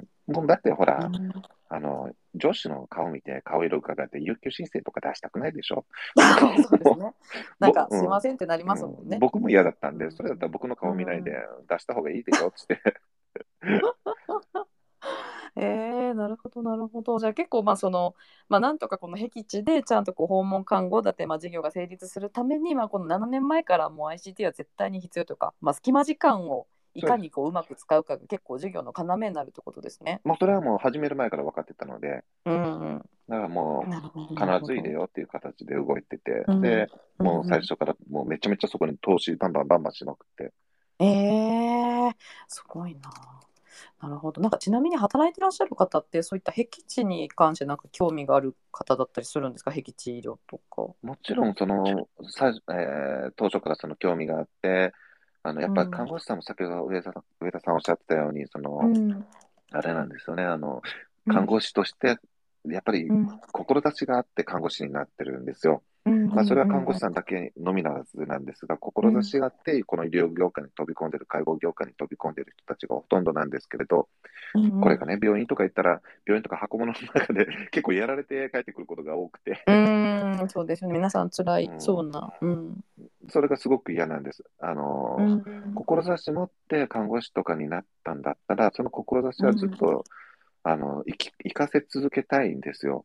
[0.42, 0.46] ん。
[0.46, 1.32] だってほら、うん
[1.68, 5.84] あの、上司の顔見て顔色伺って有給申請とか出したくないでしょ。
[6.38, 7.14] そうですね。
[7.58, 9.16] なんか、うんすいませんってなりますもんね。
[9.16, 11.32] うん僕も嫌だったんで、それだったら僕の顔見ないで
[11.68, 12.80] 出した方がいいでしょっつって。
[15.56, 17.18] えー、なるほどなるほど。
[17.18, 18.14] じゃあ結構まあその
[18.48, 30.20] まあなんとかこの僻地でちゃんとこう訪問看護だってまあ事業が成立するためにまあこの7年前からもう ICT は絶対に必要というかまあ隙間時間をいかにこううまく使うかが結構事業の要になるってことですね。
[30.24, 32.98] もうそれはもう始める前から分かってたので、うんうん。
[33.28, 36.88] だからもう必ずいいでよっていう形で動いてて、うんで、
[37.18, 40.52] もう最ん初からもうめちゃめちゃそこに投資バンバンバンバンしまくって、
[41.00, 42.14] えー、
[42.48, 43.10] すごいな。
[44.00, 44.40] なるほど。
[44.40, 49.70] なんかちなみに働いてらっしゃる方ってそういった僻地に関してなんか興味がある方だったりするんですか？
[49.70, 50.82] 僻地医療とか。
[51.02, 54.92] もちろんその、さえー当初からその興味があって、
[55.42, 59.24] あのやっぱり看護師さんも先ほど上田さん上田さんおっしゃってたように、その、うん。
[59.72, 60.82] あれなんですよね、あの、
[61.26, 62.18] 看護師として、
[62.66, 63.28] やっぱりうん。
[63.52, 65.82] 志があって看護師になってるんですよ。
[66.06, 74.08] うんまあ、それは看護師さんだけのみならずなんですが、志があって、この医療業界に飛び込んでる、介護業界に飛び込んでる人たちがほとんどなんですけれど、
[74.54, 80.94] うんこれがね、病院とか行ったら、病院とか箱物の中で 結構やられて帰ってくることが多くて、うーん、そうですよね。
[80.94, 82.34] 皆さん辛いうんそうな。
[82.40, 82.84] うん。
[83.28, 84.44] それがすごく嫌なんです。
[84.60, 90.04] あのー、うん志持って看護師とかになったんだったら、その志はずっと、
[90.66, 93.04] あの生き生かせ続けたいんですよ。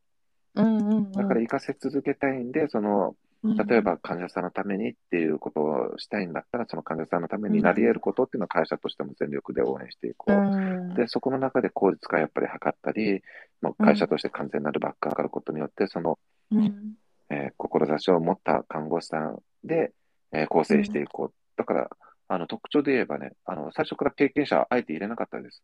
[0.55, 10.33] うんうんだから生かせ続けたいんで、その例えば患者さんのためにっていうことをしたいんだったら、その患者さんのためになり得ることっていうのは会社としても全力で応援していこう。
[10.33, 13.21] うん、で、そこの中で効率化やっぱり図ったり、
[13.61, 16.19] もう会社として完全なるバックが上がることによって、その、
[16.51, 16.95] うん
[17.29, 19.93] えー志を持った看護師さんで、
[20.33, 21.33] えー構成していこう。
[21.55, 21.89] だから、
[22.27, 25.63] あの特徴で言えばね、あの最初から経験者あえて入れなかったです。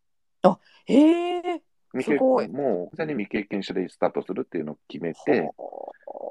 [0.86, 1.62] へえ。
[1.98, 5.52] 未経もう、完全に未経験者でスタートするっていうのを決めて、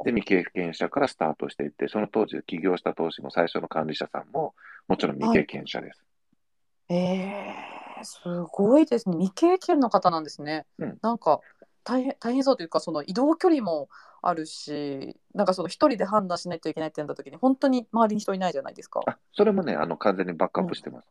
[0.04, 4.54] で、未経験者からスタートしていって、その当時起業した当時も最初の管理者さんも、
[4.88, 6.04] もちろん未経験者です。
[6.88, 7.54] ええ
[8.02, 8.18] す
[8.52, 9.16] ごいですね。
[9.16, 10.66] 未経験の方なんですね。
[10.78, 11.40] うんなんか
[11.84, 13.88] 大変大変そうというかその移動距離も
[14.22, 19.00] あるし、なんかその一人で判断しないといけないってなった時に本当に周りに人いないじゃないですか。
[19.06, 21.08] あ、それもね、あの、完全にバックアップしてます。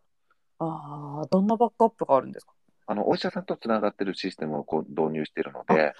[0.59, 2.53] ああ、どんなバックアップがあるんですか？
[2.85, 5.93] あの、お医者さんとつながってるシステムをこう導入しているので、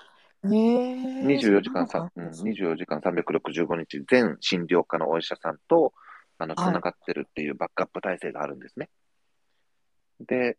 [0.45, 0.93] ええ
[1.25, 2.61] 24時間さ、うん、そうなんだ。
[2.63, 5.93] 24時間365日、全診療科のお医者さんと、
[6.37, 6.73] あの、つはい。
[6.73, 8.89] ながってるっていうバックアップ体制があるんですね。
[10.19, 10.57] で、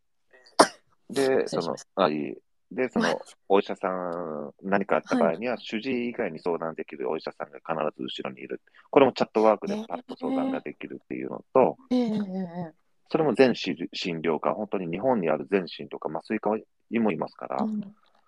[1.10, 2.34] で、そのあ、いい。
[2.72, 8.60] で、その、お医者さん、何かあった場合には、主治医以外に相談できるお医者さんが必ず後ろにいる。
[8.90, 12.83] これもチャットワークでパッと相談ができるっていうのと、ええええ
[13.14, 16.50] それも全診診療科、本当に日本にある全診とか麻酔科
[16.90, 17.80] にもいますから、うん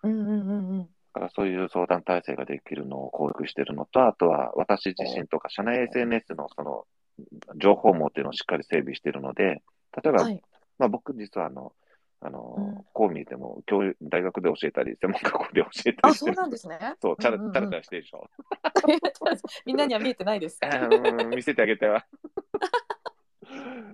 [0.05, 0.79] うんうんうんうん。
[0.83, 6.85] だからそういう相談体制ができるのを構築しているのと、あとは私自身とか社内 SNS のその
[7.61, 9.61] 情報網っていうのをしっかり整備しているので、
[10.01, 10.41] 例えば、はい。
[10.79, 11.73] まあ、僕実はあの、
[12.21, 16.15] あの、うんこう見えても教育、大学で教えたり、専門学校で教えたあ、り。
[16.15, 16.79] そうなんですね。
[17.03, 17.33] そう、チャ
[17.83, 18.31] してるでしょ。
[19.67, 20.61] みんなには見えてないです。
[20.63, 22.07] うん見せてあげては。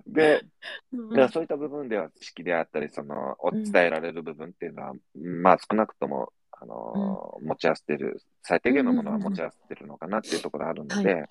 [0.07, 0.41] で、
[0.91, 1.09] うん。
[1.09, 11.27] だからそういった部分では知識であったり、その、お伝えられる部分っていうのは、まあ少なくとも、あの、持ち合わせてる、最低限のものは持ち合わせてるのかなっていうところがあるので、うん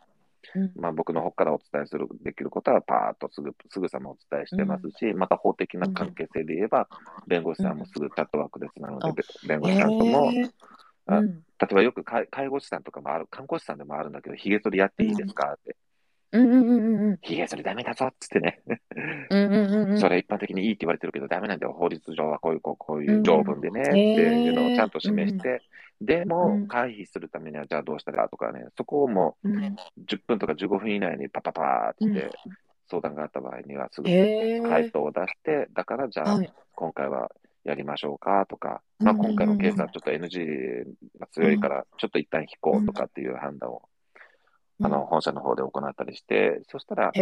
[0.75, 6.89] まあ僕の方からお伝えする、できることはパーッとすぐ、すぐさまお伝えしてますし、また法的な関係性で言えば、
[7.27, 10.51] 弁護士さんもすぐチャットワークでつなので、べ弁護士さんとも、へえ
[11.07, 11.27] あうん。
[11.29, 15.77] 例えばよく介介護士さんとかもある、看護師さんでもあるんだけど、髭剃りやっていいですかって、
[16.33, 18.62] うんうんうんうん髭剃りダメだぞっつってね、
[19.31, 20.01] うんうんうんうん。
[20.01, 25.62] それ一般的にいいって言われてるけど、ダメなんだよ、法律上はこういう、こうこういう条文でね、っていうのをちゃんと示して、
[26.01, 26.66] でうもん。
[26.66, 29.64] 回避するためには、じゃあどうしたらとかね、そこをもうん。
[29.64, 32.31] う10分とか15分以内にパパパーって
[32.88, 36.53] 相談があった場合には、すぐへえ回答を出して、だからじゃあはい。
[36.75, 37.31] 今回は
[37.64, 39.37] やりましょうかとか、まあ、うんうんうん。
[39.37, 40.85] 今回のケースはちょっと NG
[41.21, 43.83] が強いから、ちょっと一旦引こうとかっていう判断を、
[44.85, 47.12] あの本社の方で行ったりして、そしたら、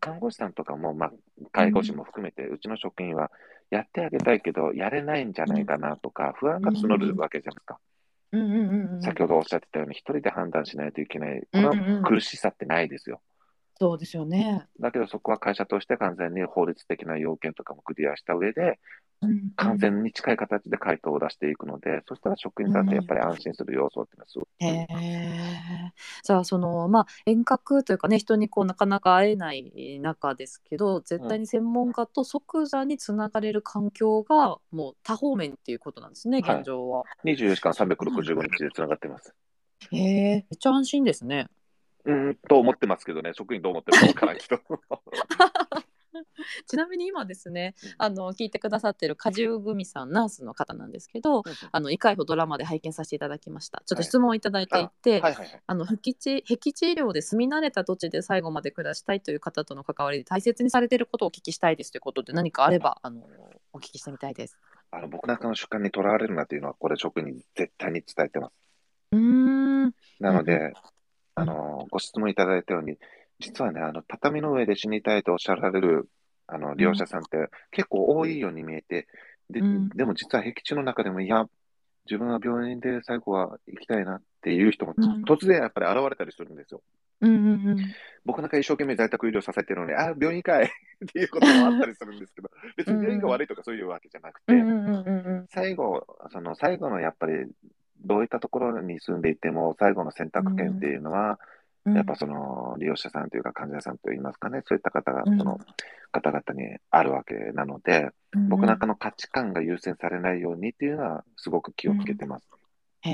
[0.00, 1.12] 看護師さんとかも、まあ、
[1.52, 3.30] 介護士も含めて、うちの職員は
[3.70, 7.78] やってあげたいけど、やれないんじゃないかなとか、不安が募るわけじゃないですか。
[8.32, 13.20] うんうんうんうん先ほどおっしゃってたように、一人で判断しないといけない、この苦しさってないですよ。
[13.78, 14.66] そうですよね。
[14.78, 18.76] だけど、そこは会社として完全に法律的な要件とかもクリアした上で、うん
[19.56, 25.92] 完全に近い形で回答を出していくので、そしたら職員さんってやっぱり安心する要素っていうのはすごく、へえ。
[26.22, 37.04] じゃあそのまあ遠隔というかね人にこうなかなか会えない中ですけど絶対に専門家と即座につながれる環境がもう多方面っていうことなんですねはい現状は。
[37.24, 39.34] 24時間365日でつながってます。
[39.90, 41.48] へえめっちゃ安心ですね。
[42.04, 44.60] うーんと思ってますけどね、職員どう思ってるかわからんけど。
[46.66, 55.62] ちなみに今ですねうんあの聞いてくださってる果汁組さんナースの方なんですけどあの異回保ドラマで拝見させていただきましたちょっと質問をいただいていて、はいはいはい。
[55.66, 63.26] あの僻地僻地医療で住み慣れた土地で最後まで暮らしたいという方との関わりで大切にされていることをお聞きしたいですということで何かあればあの
[63.72, 64.58] お聞きしてみたいです。
[64.92, 68.52] あの僕なんかの主観にとらわれるなというのは、これ職員に絶対に伝えてます。
[69.12, 70.72] うーんなので、うん
[71.36, 72.98] あの、ご質問いただいたように、
[73.40, 76.08] 実はね、あの、畳の上で死にたいとおっしゃられる、
[76.46, 79.08] あの、利用者さんって結構多いように見えて、
[79.48, 79.88] で、うん。
[79.90, 81.46] でも実は僻地の中でも、いや、
[82.06, 85.24] 自分は病院で最後は行きたいなっていう人も、うん。
[85.24, 86.82] 突然やっぱり現れたりするんですよ。
[87.22, 87.76] うんうんうん。
[88.24, 90.64] 僕なんか一生懸命在宅医療させてるのに、あ、病院かい！
[91.04, 97.46] っていうこともあったりするんですけど、別に病院が悪いとかそういうわけじゃなくて、うんうんうんうん最後、その最後のやっぱり、
[98.02, 101.36] どういったところに住んでいても、最後の選択権っていうのは、うん
[101.94, 105.38] やっぱその利用者さんというか患者さんといいますかね、そういった方が、うん。
[105.38, 105.58] その
[106.12, 108.10] 方々にあるわけなので、
[108.48, 112.59] 僕なんかの価値観が優先されないようにっていうのは、すごく気をつけてます。
[113.02, 113.10] へ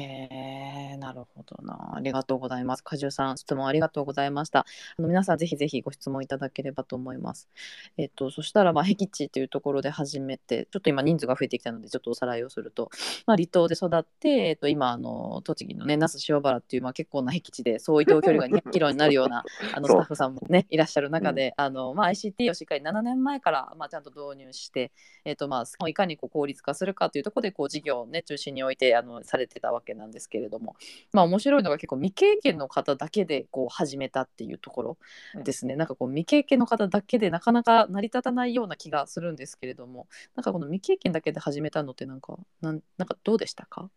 [0.94, 1.94] え、なるほどな。
[1.94, 2.82] ありがとうございます。
[2.82, 4.66] 果汁さん、質問ありがとうございました。
[4.98, 7.48] あの皆さん、ぜひぜひご質問いただければと思います。
[7.96, 12.90] えっと、そしたら、まあ、僻地というところで始めて、ちょっと今人数が増えてきたので、ちょっとおさらいをすると、
[13.26, 24.90] まあ、離島で育って、えっと、今、あの、栃木のね、那須塩原っていう、まあ、結構な僻地で、そう移動距離が200キロになるような、あの、スタッフさんもね、いらっしゃる中で、あの、まあ、ICT をしっかり7年前から、まあ、ちゃんと導入して、
[25.24, 30.74] えっと、まあ、いかにこう効率化するかというところで、こう、事業をね、中心に置いて、あの、されてたわけなんですけれども、
[31.12, 34.98] まあ面白いのが結構未経験の方だけでこう始めたっていうところ
[35.44, 40.08] ですね、なんかこう未経験の方だけでなかなか成り立たないような気がするんですけれども。
[40.34, 43.90] なんかこの未経験だけで始めたのってなんかなんなんかどうでしたか？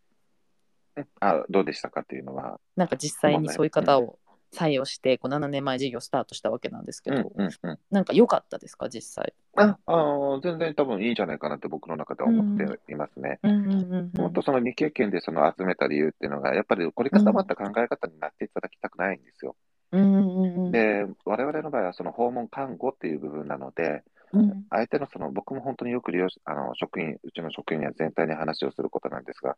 [1.20, 4.18] あどうでしたかっていうのは、なんか実際にそういう方を
[4.52, 9.32] 採用してこう7年前事業スタートしたわけなんですけど、うんうんうん、なんか良かったですか実際？
[9.60, 13.38] ああの全然多分いいんじゃないかなって僕の中では思っていますね。
[13.42, 19.56] うんうんうんうん本当その未経験でその集めた理由っていうのが、やっぱり凝り固まった考え方になっていただきたくないんですよ。
[19.92, 29.56] うんうんうんうんで、我々の場合はその訪問看護っていう部分なので、うん相手のその、僕も本当によく利用し、あの、職員、うちの職員には全体に話をすることなんですが、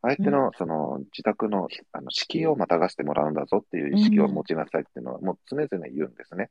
[0.00, 6.50] 相手のその自宅の、あの、敷居をまたがしてもらうんだぞっていう意識を持ちなさいっていうのは、もう常々言うんですね。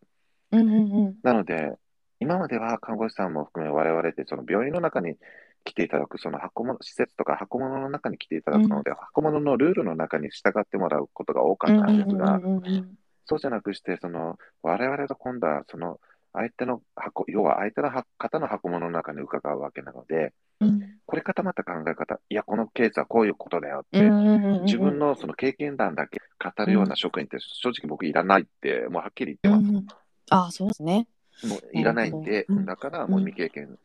[0.51, 1.77] うんうんうんなので、
[2.21, 5.15] 今までは看護師さんも含め我々でその病院の中に
[5.63, 12.97] 来ていただく、その箱物、施設とか箱物の中に来ていただくので、箱物のルールの中に従ってもらうことが多かったんですが、うんうんうんうん。
[13.25, 15.99] そうじゃなくして、その、我々が今度は、その、
[16.33, 20.81] 相手の箱、要は相手のは方の箱物の中に伺うわけなので、うん。
[21.05, 24.65] これ固まった考え方、いや、このケースはこういうことだよって、うんうんうんうん。
[24.65, 29.69] 自分のその経験談だけ語るような職員って正直僕いらないって、もうはっきり言ってます。
[29.69, 29.87] うんうん
[30.33, 31.07] ああそうですね。
[31.43, 32.65] もういらないんで、うん。
[32.65, 33.77] だからもう未経験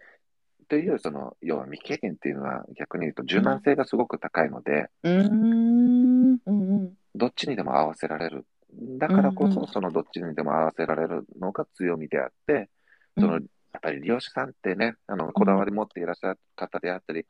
[0.69, 4.89] という、その、要は未経験っていうのは逆に言うと柔軟性がすごく高いので、
[7.15, 8.47] どっちにでも合わせられる。
[8.99, 12.69] だからこそ、そのどっちにでも合わせられるのが強みであって、
[13.19, 13.43] その、やっ
[13.81, 17.27] ぱり利用者さんってね、あの、こだわり持っていらっしゃる方であったり、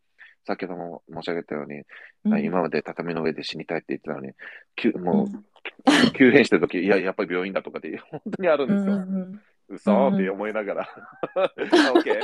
[0.47, 1.83] 先ほども申し上げたように、
[2.25, 2.45] うん。
[2.45, 4.33] 今まで畳の上で死にたいって言ってたのに、
[4.77, 5.45] 急もう、うん。
[6.13, 8.95] 急変してるとき、いや、やっぱり病院だとかで、本当にあるんですよ。
[8.95, 9.91] うんうん嘘？
[10.09, 11.53] うんって思いながら、あ
[11.93, 12.21] オッケー、じ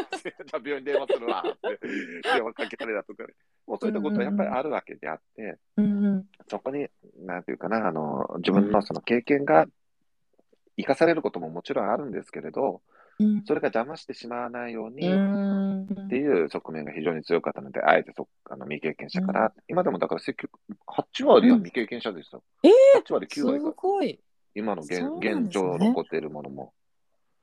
[0.53, 1.79] ゃあ病院電話するわって、
[2.23, 3.35] 電話かけたりだとかね、
[3.67, 6.27] もうそういったことはやっぱりあるわけであって、うんうん。
[6.49, 9.67] そこに、なんていうかな、あの、自分のその経験が
[10.77, 12.81] 生かされることももちろんあるんですけれど、
[13.19, 13.43] うん。
[13.45, 15.83] それが邪魔してしまわないように、うん。
[15.83, 22.43] っていう側面が非常に強かったので、あえてそあの未経験者から、今でもだから積極、8割は未経験者ですよ。
[22.63, 24.21] え8割、9す割がごい。
[24.55, 26.73] 今の現,、現状残っているものも。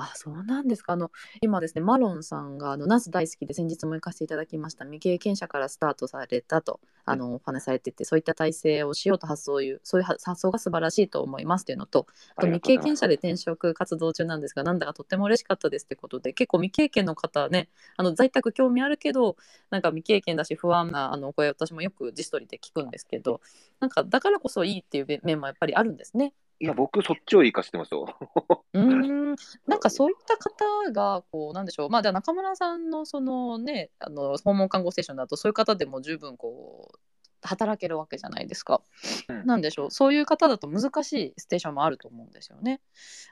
[0.01, 0.93] あ、そうなんですか。
[0.93, 4.85] あの、今ですね、マロンさんが、あの、ナス大好きで先日も行かせていただきました。
[4.85, 12.07] 未経験者からスタートされたと、あの、お話しされてて、そういった体制をしようと発想いう、そういう発想が素晴らしいと思いますというのと、
[12.37, 19.35] あと未経験者で転職活動中なんですが、なんだかとっても嬉しかったですってことで、結構未経験の方ね、あの在宅興味あるけど、
[19.69, 23.41] なんか未経験だし不安なあのお声、私もよく自主トリで聞くんですけど、
[23.81, 26.33] なんかだからこそいいっていう面もやっぱりあるんですね。
[26.61, 28.17] いや、僕、そっちを生かしてますよ。
[28.73, 36.99] うーんなんかそういった方がこうなんでしょうまあじゃあ中村さんのそのねあの訪問看護ステーションだとそういう方でも十分こう
[37.41, 38.81] 働けるわけじゃないですか。
[39.29, 42.81] うんなんでしょうそういう方だと難しいステーションもあると思うんですよね。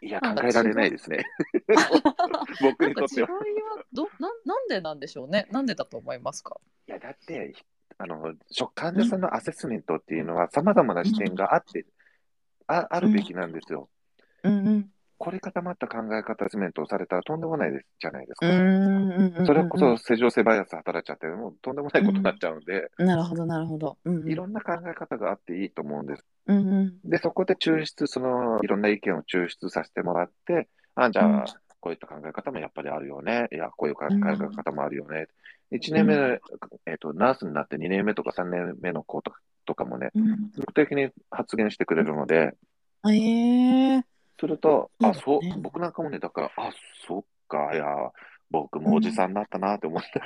[0.02, 1.26] いや、考えられないですね。
[2.62, 3.28] 僕にとっては。
[3.28, 3.40] は
[3.92, 6.58] どなんなんでなんでしょうねなんでだと思いますか？
[6.88, 7.54] いや、だって、
[7.98, 11.86] あの、初患者さんのアセスメントっていうのは、様々な視点があって、
[12.67, 13.89] ああるべきなんですよ。
[14.43, 18.47] うんうん凝り固まった考え方アセスメントをされたらとんでもないですじゃないですか。
[18.47, 23.97] うんうんうんそれこそ正常性バイアス働いちゃって、もうとんでもないことになっちゃうんで、なるほどなるほど。
[24.06, 26.25] うんうんいろんな考え方があっていいと思うんです。
[26.45, 31.45] うんうんで、そこで抽出、その、いろんな意見を抽出させてもらって、あ、じゃあ、うん
[31.80, 33.47] こういった考え方もやっぱりあるよね。
[33.51, 35.27] いや、こういう考えうん方もあるよね。
[35.71, 36.41] 1年目、う
[36.86, 40.51] えっと、ナースになって2年目とか3年目の子とかとかもね、うん。
[40.56, 42.56] 積極的に発言してくれるので、
[43.03, 44.06] あええ
[44.39, 46.71] すると、あ、そうそう僕なんかもね、だから、あ、
[47.08, 47.86] そっか、いや、
[48.49, 50.21] 僕もおじさんになったなって思って、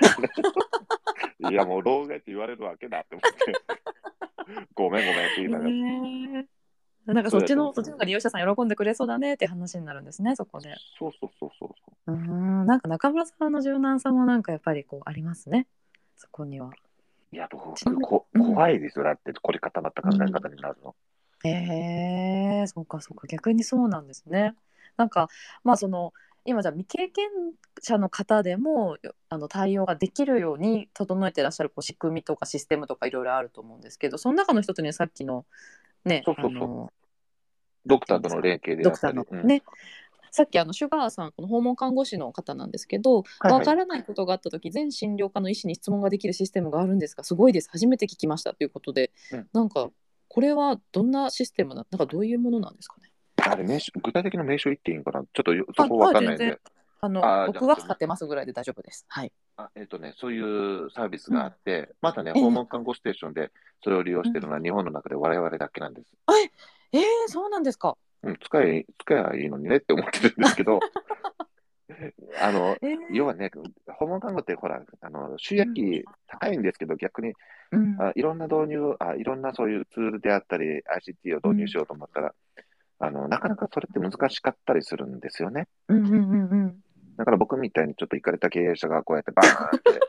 [1.49, 5.73] いや、もう老害って言われるわけだって思って、 ごめんごめんって言いながら、え
[6.39, 6.45] え
[7.05, 10.75] なんかそっちのそっちの方が利用者さん喜んでくれそうだねって話になるんですねそこで。
[10.99, 12.13] そうそうそうそうそう。
[12.13, 12.19] うー
[12.63, 12.65] ん。
[12.67, 15.67] なんか中村さんの柔軟さもなんかやっぱりこうありますね。
[16.15, 16.69] そこには。
[17.31, 19.05] いや、僕こ、うん怖いですよ。
[19.05, 20.95] だって、凝り固まった考え方になるの。
[21.43, 24.53] へえそうかそうか逆にそうなんですね。
[24.97, 25.29] なんか
[25.63, 26.13] まあその
[26.45, 27.29] 今じゃあ未経験
[27.79, 28.97] 者の方でも
[29.29, 35.45] あの対応ができるように整えてらっしゃるこう仕組みとかシステムとかいろいろあると思うんですけどその中の一つにさっきの
[36.05, 36.91] ねそうそうそうあの
[37.85, 39.41] ドクターとの連携でドクターあったり。
[39.41, 39.63] うんのね、
[40.31, 43.59] さっきあのシュガーさんこの訪問看護師の方なんですけど、はいはい。
[43.59, 47.69] わからないことがあった時全診療科の医師に質問ができるシステムがあるんですがすごいです。
[47.69, 49.47] 初めて聞きましたということで、うん。
[49.53, 49.89] なんか
[50.27, 53.11] これはどんなシステムななんかどういうものなんですかね？
[53.43, 55.21] あれ名称、具体的な名称言っていいんかな？
[55.21, 56.57] ちょっとよそこわかんないんで。
[57.03, 59.05] あの僕は使ってますぐらいで大丈夫です。
[59.09, 59.33] はい。
[59.57, 62.41] あえっ、とね、そういうサービスがあって、まだね、ええ。
[62.41, 63.49] 訪問看護ステーションで
[63.83, 66.07] それを利用してるのは日本の中で我々だけなんです。
[66.93, 67.97] えー、そうなんですか。
[68.23, 70.79] うん、使え、使えばいいのにねって思ってるんですけど、
[72.41, 72.97] あの、えー。
[73.11, 73.51] 要はね、
[73.87, 77.33] 訪問看護ってほら、あの、収益費高いんですけど、逆に
[77.71, 77.95] うん。
[78.01, 82.33] あいろんな導入あ、いろんなそういうツールであったり、ICT を導入しようと思ったら、
[82.99, 85.67] あの、なかなかそれって難しかったりするんですよね。
[85.87, 86.83] うんうんうんうん。
[87.17, 89.99] だから僕みたいにちょっと行かれた経営者がこうやってバーンって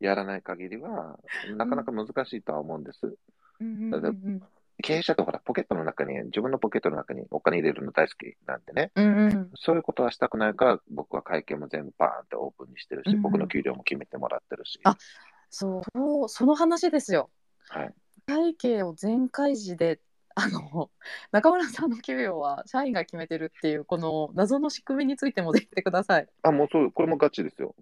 [0.00, 1.18] やらない限りは、
[1.56, 3.16] なかなか難しいとは思うんです。
[4.82, 14.96] 経営者ってほら、ポケットの中に、自分のポケットの中にお金入れるの大好きなんでね、うんうんそういうことはしたくないから、僕は会計も全部バーンってオープンにしてるし、うんうん僕の給料も決めてもらってるし、あ
[15.50, 15.82] そ
[16.24, 17.30] うその話ですよ。
[17.68, 17.94] はい。
[18.26, 20.00] 会計を全開示で
[20.34, 20.90] あの
[21.32, 26.28] 中村さんの給与は社員が決めてるっていうこの謎の仕組みについてもできてください。
[26.42, 27.74] あ、もうそう、これもガチですよ。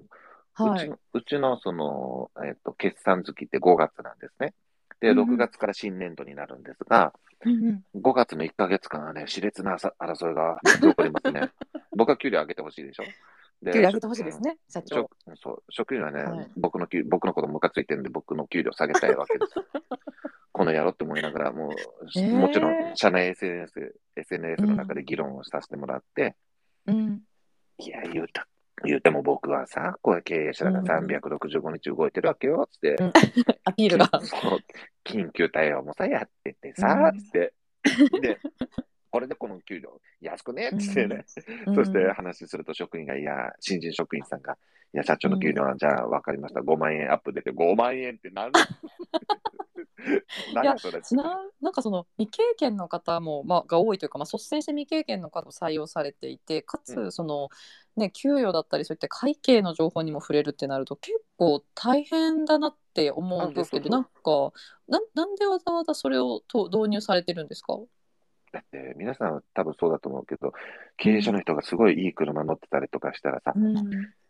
[0.54, 0.87] はい。
[0.87, 4.54] うちの、うちのその、えっと、決算月って5月なんですね。
[5.00, 7.12] で、うんうん6月から新年度になるんですが、
[7.44, 11.50] うんうん5月の1ヶ月間はね、熾烈な争争いが起こりますね。
[11.96, 13.04] 僕は給料上げてほしいでしょ。
[13.62, 14.96] で給料上げてほしいですね、社長。
[14.96, 19.54] 職そう職員はね、はい僕の給僕のことムカついてるんで、僕の給料下げたいわけです。
[20.52, 21.72] この野郎って思いながら、もう、
[22.16, 26.35] えーもちろん、社内 SNS、SNS の中で議論をさせてもらって、
[26.87, 27.22] うん
[27.78, 28.48] いや、言うた、
[28.84, 32.96] 言うても僕はさ、こう経営者だからうん365日動いてるわけよ、つって。
[32.98, 33.12] うん。
[33.64, 34.08] アピールが。
[34.22, 34.58] そう
[35.04, 37.54] 緊急対応もさ、やっててうさ、って。
[38.20, 38.38] で、
[39.10, 41.24] これでこの給料安くねつってね。
[41.66, 41.74] うん。
[41.74, 44.58] そして話すると職員が、いや、新人職員さんが、
[44.92, 48.50] いや、社長の給料は、じゃあ分かりました、5万円アップ出て、5万円って何
[50.78, 50.98] それ。
[50.98, 57.48] ってななんかその未経験の方も、まあ、が多いというか、まあ、率先して未経験の方を採用されていてかうつその、
[57.96, 64.11] ね、給与だったりそういった会計の情報にも触れるってなると結構大変だなって思うんですけどあなんか
[64.88, 67.78] ななんでわざわざそれをと導入されてるんですか？
[68.52, 70.52] だって、皆さんは多分そうだと思うけど、
[70.96, 73.76] 経営者の人がすごいいい車乗ってたりとかしたらさ、うん。
[73.76, 73.80] い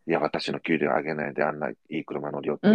[0.07, 2.69] や、私の給料上げないであんないい車乗りよって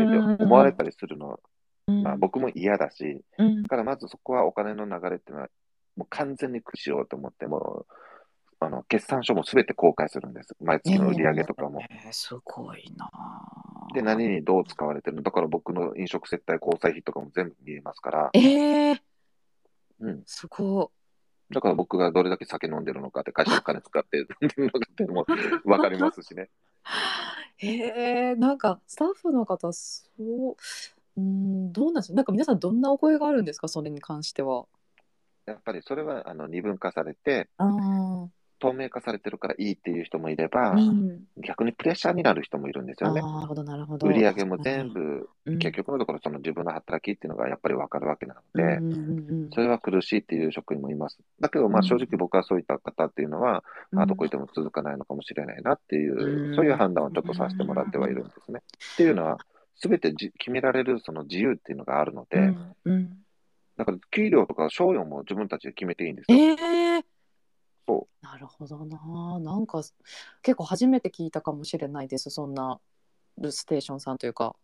[0.44, 1.40] 思われたりするの、
[1.88, 2.04] うん。
[2.04, 3.64] まあ僕も嫌だし、うん。
[3.64, 5.50] だからまずそこはお金の流れっていうのは、
[5.98, 7.94] もう完全に駆使しようと思って、もう、
[8.64, 10.56] あの、決算書もすべて公開するんです。
[10.62, 11.82] 毎月の売り上げとかも。
[11.82, 19.02] えーすごいなあで、何にどう使われてるのだから僕の飲食接待交際費とかも全部見えますから、えー、
[20.00, 20.24] うん。
[20.26, 20.92] すご
[21.50, 25.26] だから僕がどれだけ酒飲んでるのかって、会社の金使って飲んでるのかっていうのも
[25.66, 26.50] わかりますしね。
[27.62, 30.14] い えー、なんかスタッフの方そ
[30.52, 30.56] う
[31.18, 33.68] うんどうなんですなんか皆さんどんなお声があるんですか？
[33.68, 34.66] それに関しては。
[35.48, 38.28] やっぱりそれはあの二分化されて、あー
[38.62, 41.22] 透明化されてるからいいっていう人もいれば、うん。
[41.38, 43.22] 逆にプレッシャーになる人もいるんですよね。
[43.22, 44.08] なるほど、なるほど。
[44.08, 51.18] 売り上げも全部、うん、結局のところその自分の働きっていうのがやっぱり分かるわけなので、うんうんうんそれは苦しいっていう職員もいます。
[51.40, 58.62] だけど、まあうん正直僕はそういった方っていうのは、うんあどこ行っても続かないのかもしれないなっていう、うんそういう判断をちょっとさせてもらってはいるんですね。
[58.94, 59.38] っていうのは、
[59.76, 62.54] すべてじ決められるその自由っていうのがあるので、
[63.78, 66.38] だから給料とか賞与も自分たちで決めていいんですよ。
[66.38, 67.11] ええ
[67.88, 69.40] そなるほどな。
[69.40, 69.82] なんか
[70.42, 72.30] 結構初めて聞いたかもしれないです。
[72.30, 72.80] そんな
[73.50, 74.56] ステーションさんというか。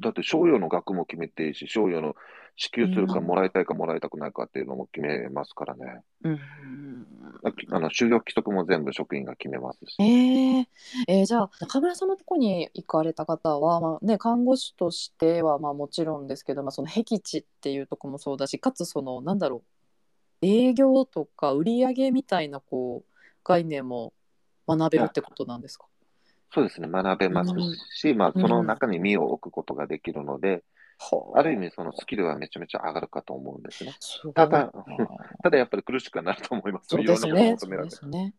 [0.00, 2.16] だって賞与の額も決めていいし、賞与の
[2.56, 6.02] 支給するかうんもらいたいかもらいたくないかっていうのも決めますからね。
[6.24, 7.06] うん。
[7.44, 9.96] ああの就業規則も全部職員が決めますし。
[10.02, 10.68] ええ
[11.06, 19.77] えーじゃあ中村さんのとこに行かれた方は、まあね、看護師としてはまあもちろんですけど、まあ、その僻地っていうとこもそうだしかつそのなんだろう
[20.42, 23.14] 営業とか売り上げみたいなこう
[23.44, 24.12] 概念も
[24.68, 25.86] 学べるってことなんですか？
[26.52, 27.52] そうですね、学べます
[27.94, 30.64] し、まあ、その中に身を置くことができるので、
[31.34, 31.42] あ。
[31.42, 33.94] る意味、そのスキルはめちゃめちゃ上がるかと思うんですね。
[34.34, 34.72] ただ、
[35.42, 36.88] ただやっぱり苦しくはなると思います。
[36.88, 37.56] そうですね。
[37.90, 38.34] すね。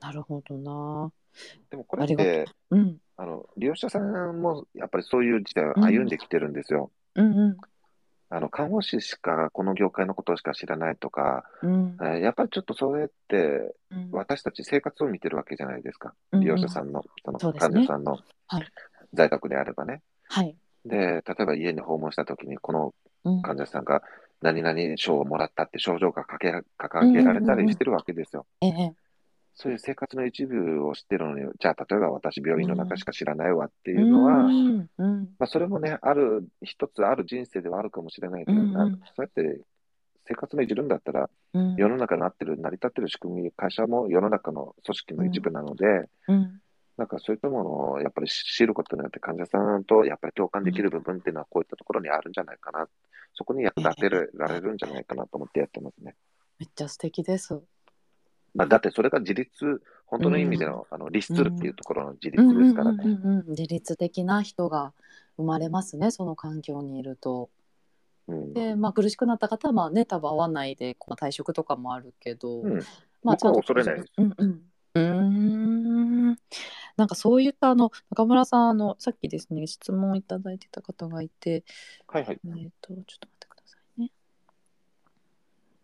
[0.00, 1.12] なるほどな。
[1.70, 2.98] でもこれって、うん。
[3.16, 6.90] あの利用者さんもやっぱりそういう時代を歩んできてるんですよ。
[7.14, 7.56] うんうん
[8.34, 11.96] あの看護師しかこの業界のことしか知らないとか、うん。
[12.00, 14.08] えーやっぱりちょっとそれってうん。
[14.10, 16.14] 私たち生活を見てるわけじゃないですか。
[16.32, 17.74] うん利用者さんの、そのそうですね。
[17.74, 18.66] 患者さんのはい。
[19.12, 20.00] 在宅であればね。
[20.28, 20.56] はい。
[20.86, 23.42] で、例えば家に訪問したときに、このうん。
[23.42, 24.02] 患者さんが
[24.40, 28.46] 何々賞をもらったって症状がかけ掲げられたりしてるわけですよ。
[28.62, 28.94] ええ
[29.54, 38.78] そういう生活の一部を知ってるのに、じゃあ例えば私病院の中しか知らないわっていうのは、うんうんまあ、それもね、ある、一つある人生ではあるかもしれないけど、うんそ
[39.18, 39.60] うやって
[40.24, 46.58] 生活のいじるんだったら、うん世の中になってる、成り立ってる仕組み、会社も世の中の組織の一部なので、うん
[46.98, 52.86] なんかそういったものをやっぱり知ることによって患者さんとやっぱり共感できる部分っていうのはこういったところにあるんじゃないかな。
[53.34, 56.14] そこに役立てられるんじゃないかなと思ってやってますね。
[56.58, 57.60] めっちゃ素敵です。
[58.54, 63.04] まあ、だってそれが自立、本当の意味での,、あの律するっていうところの自立ですからね。
[63.48, 64.92] 自律的な人が
[65.36, 67.50] 生まれますねその環境にいると。
[68.28, 72.80] うんで、まあ、苦しくなった方はまあね多分会わないでこう退職とかもあるけど、うん
[73.24, 74.62] まあ僕は恐れないですうんうん
[74.94, 76.36] うーん
[76.96, 81.64] なんかそういったあの中村さんあのさっきですね質問いただいてた方がいて
[82.06, 82.40] はいはい。
[82.44, 83.41] えっ、とちょっと待って。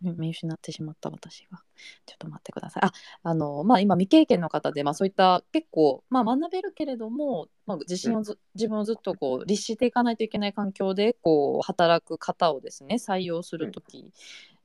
[0.01, 1.59] 見 見失ってしまった私が。
[2.07, 2.83] ちょっと待ってください。
[2.87, 2.93] あ、
[3.23, 14.13] あの、まあ今未経験の方で、まあそういった結構、まあ学べるけれども、まあ自信をず、自分をずっとこう律していかないといけない環境で、こう働く方をですね、採用するとき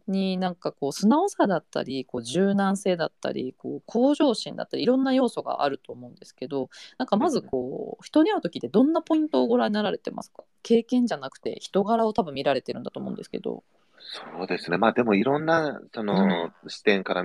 [0.07, 10.43] に、なんかこう素直さだったり、こう柔軟性だったり、こう向上心だったり、いろんな要素があると思うんですけど、なんかまずこう人に会う時ってどんなポイントをご覧になられてますか？
[10.61, 13.63] 経験じゃなくて人柄を多分見られてるんだと思うんですけど。
[14.05, 14.77] そうですね。
[14.77, 17.23] まあでもいろんなその、視点から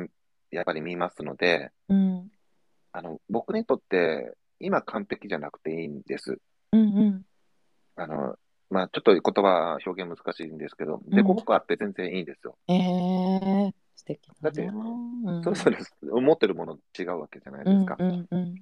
[0.51, 2.31] やっぱり見ますので、うん。
[2.93, 6.39] あの僕にとって今完璧じゃなくていいんです。
[6.73, 7.23] うんうん。
[7.97, 8.37] あの
[8.71, 11.11] まあちょっと言葉表現難しいんですけど、ん。
[11.11, 12.57] でこぼこあって全然いいんですよ。
[12.69, 15.43] えー、素敵だってうん。
[15.43, 17.97] それぞれ思ってるもの違うわけじゃないですか。
[17.99, 18.55] うんうんうん。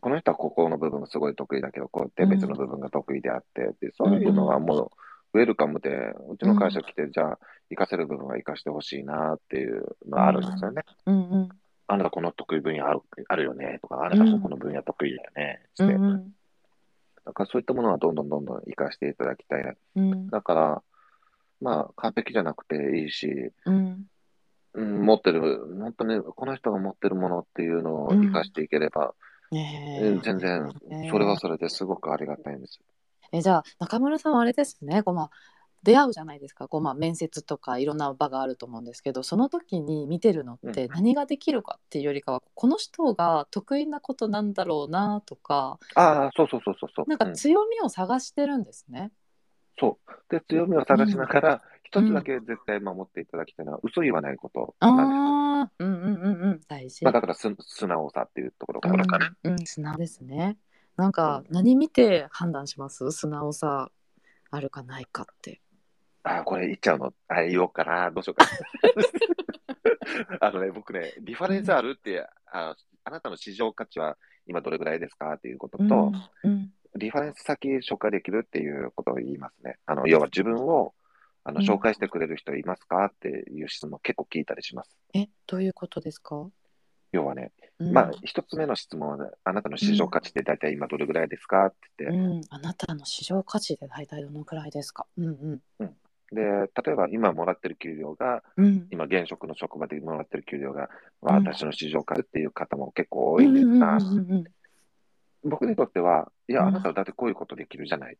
[0.00, 4.90] この人はここの部分がすごい得意だけど、こうやって別の部分が得意であって、でそういうのはもう
[5.36, 5.90] ウェルカムで、
[6.30, 10.82] うちの会社来て、じゃあ、活かせる部分は活かしてほしいなっていうのはあるんですよね。
[11.06, 11.30] うん。
[11.30, 11.48] うん
[11.88, 16.34] あなたこの得意分野あるあるよねとか、あなたここの分野得意だよねって、うんうん。
[17.24, 19.74] だからそういったものはどんどんどんどん活かしていただきたいな。
[19.94, 20.28] うん。
[20.28, 20.82] だから、
[21.60, 24.06] まあ、完璧じゃなくていいし、うん。
[24.74, 25.40] うん、持ってる、
[25.78, 29.14] 本当にこの人が持ってるものっていうのを活かしていければ、
[29.52, 29.56] え。
[29.56, 30.68] ーうん全然、
[31.10, 32.80] それはそれですごくありがたいんです。
[33.32, 35.30] えじゃあ中村さんはあれですねこう、まあ、
[35.82, 47.08] 出会うじゃないですかこう、まあ、面接とかいろんな場があると思うんですけどその時に見てるのって何ができるかっていうよりかはこの人が得意なことなんだろうなとかああ、そうそうそうそうそう。
[47.08, 49.12] なんかうん強みを探してるんですね。
[49.78, 50.12] そう。
[50.30, 55.06] で、強みを探しながら、一つだけ絶対守っていただきたいのは、嘘言わないことなんです。
[55.06, 57.04] ああうんうんうんうん大事。
[57.04, 59.30] まあ、だからす、素直さっていうところからかね。
[59.44, 60.56] うん、うん、素直ですね。
[60.96, 63.10] なんか何見て判断します？
[63.12, 63.90] 素直さ
[64.50, 65.60] あるかないかって。
[66.22, 67.12] ああ、これ言っちゃうの。
[67.28, 68.10] あ言おうかな。
[68.10, 68.46] どうしようか
[70.38, 70.38] な。
[70.48, 72.74] あのね、僕ね、リファレンスあるって、あ
[73.04, 74.16] あなたの市場価値は
[74.46, 75.34] 今どれぐらいですか？
[75.34, 75.88] っていうことと、う
[76.48, 79.76] んうんリファレンス先紹介できるっていうことを言いますね。
[79.84, 80.94] あの、要は自分を、
[81.44, 83.04] あの、うん紹介してくれる人いますか？
[83.04, 84.96] っていう質問結構聞いたりします。
[85.12, 86.48] えどういうことですか？
[87.16, 87.92] 要はね、うん。
[87.92, 91.66] まあ、一つ目の質問は、ね、あなたの市場価値って大体今どれぐらいですか？
[91.66, 95.06] って言って、うん、あなたの市場価値で大体どのくらいですか？
[95.18, 95.94] うんうん。
[96.32, 98.86] で、例えば今もらってる給料が、うん。
[98.90, 100.88] 今現職の職場でもらってる給料が、
[101.22, 101.34] うん。
[101.34, 104.44] 私の市場価値っていう方も結構多いんですが、うんうんうん。
[105.44, 106.68] 僕にとっては、いや、うん。
[106.68, 108.16] あなたはだってこういうことできるじゃない。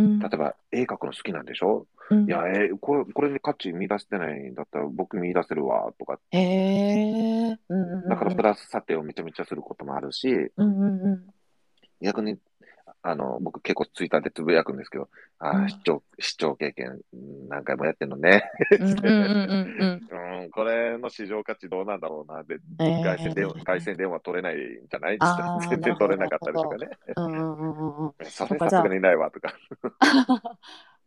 [0.00, 0.18] うん。
[0.18, 1.86] 例えば、絵描くの好きなんでしょ？
[2.10, 6.18] うんいや、えーこれ、これに価値見出してないんだったら僕見出せるわ、とか。
[6.32, 7.58] へえ。
[7.68, 8.08] うんうんうん。
[8.08, 11.26] だからプラス査定をめちゃめちゃすることもあるし、うんうんうん。
[12.00, 12.38] 逆に、
[13.02, 18.50] あの、僕結構ツイッターでつぶやくんですけど、あうんあ、市長、市長経験うん何回もやってんのね。
[20.52, 22.42] これの市場価値どうなんだろうな。
[22.44, 24.58] で、えー外線電話、外線電話取れないん
[24.90, 25.18] じゃない
[25.70, 26.88] 全然取れなかったりとかね。
[27.16, 28.12] うんうんうんうんうん。
[28.28, 29.54] それさすがにないわとか。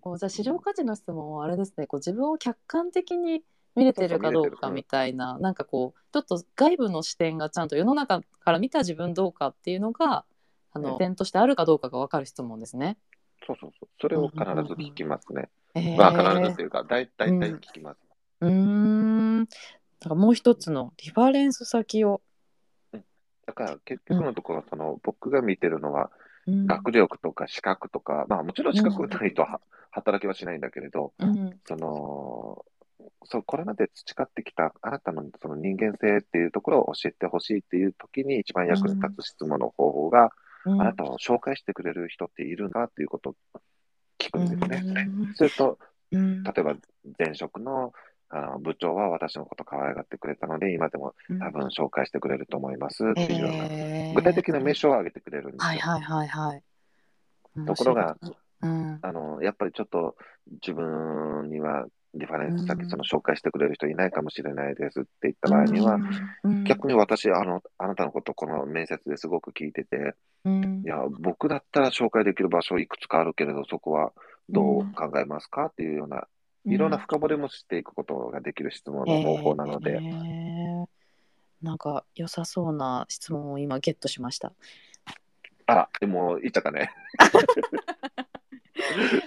[0.01, 3.41] こうじゃあ市場価値の質問はあれですねこう自分を客観的に
[3.75, 10.25] 見れてるかどうかみたいななんかこうちょっと外部の視点がちゃんと世の中から見た自分どうかっていうのが
[10.73, 12.97] あのうん点としてあるかどうかが分かる質問ですね。
[13.45, 13.89] そうそうそう。
[14.01, 14.43] それを必ず
[14.73, 15.49] 聞きますね。
[15.75, 15.97] えー。
[15.97, 17.97] まあ、必ずっていうか、大体聞きます。
[18.41, 19.45] うーん。
[19.45, 19.49] だ
[20.01, 22.21] からもう一つのリファレンス先を、
[23.45, 26.11] だから結局のところ、その僕が見てるのは、
[26.47, 26.67] うん。
[26.67, 29.61] 学力とか資格とか、まあもちろん資格がないとは
[29.91, 31.59] 働きはしないんだけれど、うん。
[31.65, 32.65] その、
[33.25, 40.31] そうこれまで培ってきたあなたのその人間性っていうところを教えてほしいっていう時に一番役に立つ質問の方法が、
[40.65, 40.81] うん。
[40.81, 43.35] あなたを紹介してくれる人っているんだっていうことを
[44.19, 45.05] 聞くんですね。
[45.07, 45.33] うん。
[45.35, 45.79] それと、
[46.11, 46.43] うん。
[46.43, 46.75] 例えば
[47.17, 47.93] 前職の
[48.29, 54.15] あの部長は私のこと可愛がってくれたので、今でも多分紹介してくれると思いますっていうような、えー。
[54.15, 55.67] 具体的な名称を挙げてくれるんですよ。
[55.67, 56.63] はいはいはいはい。
[57.67, 58.17] ところが
[58.63, 60.15] うん、あのやっぱりちょっと
[60.65, 61.85] 自分には
[62.15, 65.97] リファレンス先、うんその紹介してくれる人いないかもしれないですって言った場合には、
[66.43, 70.83] うん、逆に私あの、あなたのことこの面接ですごく聞いてて、うん。
[70.85, 74.11] いや、僕だったら紹介できる場所いくつかあるけれど、そこは
[74.49, 76.27] どう考えますかっていうような、
[76.65, 80.85] いろんな深掘りもしていくことができる質問の方法なので、えー。
[81.61, 84.51] なんか良さそうな質問を今ゲットしました。
[85.65, 86.79] あら、でも言ったね。
[86.79, 86.91] ね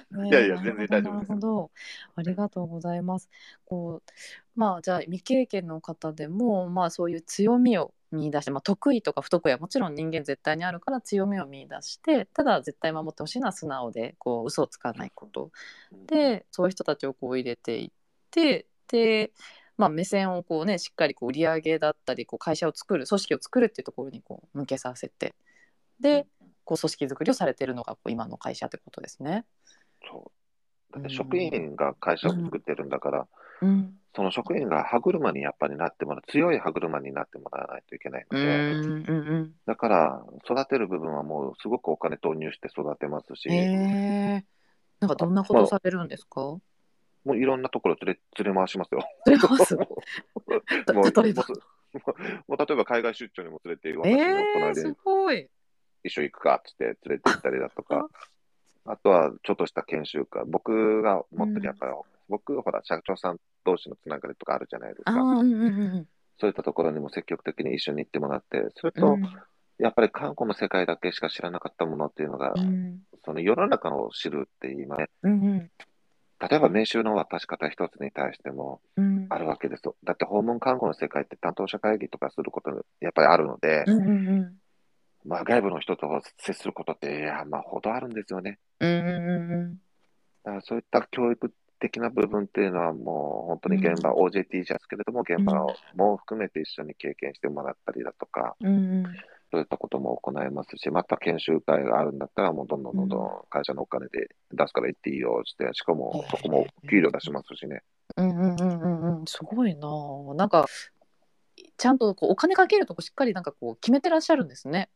[0.24, 1.70] いやいや全然大丈夫ですなるほど。
[2.14, 3.28] ありがとうございます。
[3.64, 4.10] こう
[4.58, 15.50] まあじゃあ未経験の方でもまあそういう強みを見出して、まあ、得意とか不得意はもちろん人間絶対にあるから強みを見出してただ絶対守ってほしいのは素直でこう嘘をつかないこと
[16.06, 17.90] でそういう人たちをこう入れていっ
[18.30, 19.32] てで、
[19.76, 25.34] まあ、目線をこうねしっかりこう売り上げだったりこう会社を作る組織を作るっていうところにこう向けさせて
[26.00, 26.26] で
[26.64, 29.44] こう組織づくりをされてるのがこう今の会社ってことですね。
[30.08, 30.30] そ
[30.90, 30.94] う。
[30.94, 33.28] だって職員が会社を作ってるんだから、
[33.62, 33.98] うん。
[34.14, 38.84] その職員が歯車にやっぱりなってもらう、強い歯車になってもらわないといけないので、うん。
[38.84, 44.44] うんうんだから育てる部分はもうすごくお金投入して育てますし、へえ
[45.00, 46.40] なんかどんなことされるんですか？
[46.40, 46.62] も
[47.26, 49.00] ういろんなところ連れ連れ回しますよ。
[49.26, 49.74] 連れます？
[50.94, 51.44] もう例えば？
[52.46, 55.48] もう例えば海外出張にも連れて、私えのこのー、す間ごい。
[56.04, 58.08] 一緒行くかって言って連れて行ったりだとか、
[58.86, 61.92] あとはちょっとした研修会、僕が持ってるやっぱり、
[62.28, 65.12] 僕、ほら、社長さん同士のつながりとかあるじゃないですか。
[65.12, 65.68] うんうんう
[66.00, 66.08] ん
[66.38, 69.22] そういったところにも積極的に一緒に行ってもらって、それと、うん。
[69.78, 73.00] やっぱり観光の世界だけしか知らなかったものっていうのが、うん。
[73.24, 75.70] その世の中を知るって今ね、うんうん。
[76.38, 79.26] 例えば名刺の渡し方一つに対してもうん。
[79.30, 79.96] あるわけですよ。
[80.04, 82.70] だって訪問看護の世界って担当者会議とかすること
[83.00, 84.56] やっぱりあるので、うんうんうん
[85.26, 86.08] まあ外部の人と
[86.38, 88.58] 接することって、いや、まあほどあるんですよね。
[88.80, 89.80] うん
[90.62, 99.04] そういった教育的な部分っていうのはもう本当に現場、OJT ですけれども、現場をも含めて一緒に経験してもらったりだとか、うんうん。
[99.50, 107.82] そういったことも行いますし、また研修会があるんだったら、もうどんどんどんどん会社のお金で出すから行っていいよって、しかもそこも給料出しますしね。
[108.16, 109.26] うんうんうんうんうん。
[109.26, 109.88] すごいな。
[109.88, 110.66] あなんか
[111.76, 114.88] ちゃんとこうお金かけるとこしっかりなんかこう決めてらっしゃるんですね。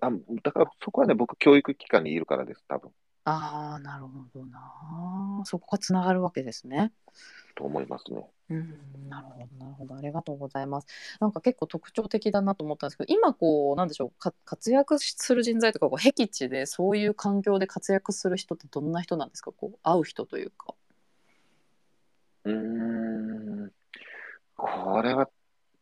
[0.00, 0.10] あ
[0.42, 2.90] だからそこはね、僕、教育機関にいるからです、多分
[3.24, 6.92] ああなるほどなそこがつながるわけですね。
[7.54, 8.26] と思いますね。
[8.48, 10.86] うん、なるほど、なるほど、ありがとうございます。
[11.20, 20.74] なんか結構特徴的だなと思ったんですけど、今こう、なんでしょう、か活躍する人材とか、こう僻地でそういう環境で活躍する人ってどんな人なんですか、こう、会う人というか。
[22.44, 22.52] うー
[23.66, 23.72] ん、
[24.56, 25.28] これは、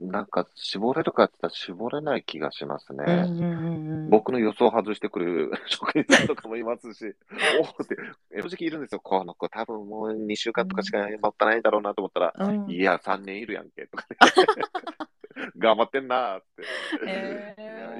[0.01, 3.05] なんか、絞れるかって言ったら絞れない気がしますね。
[3.05, 7.05] うんうんうん僕の予想を外してくる職員さんとかもいますし、
[7.61, 7.97] おおって、
[8.41, 9.01] 正直いるんですよ。
[9.01, 14.17] この子多分もう2週間とかしか持ったないだろうなと思ったら、うんいや、3年いるやんけ、とかね。
[15.59, 16.65] 頑張ってんなーって、
[17.07, 17.55] へ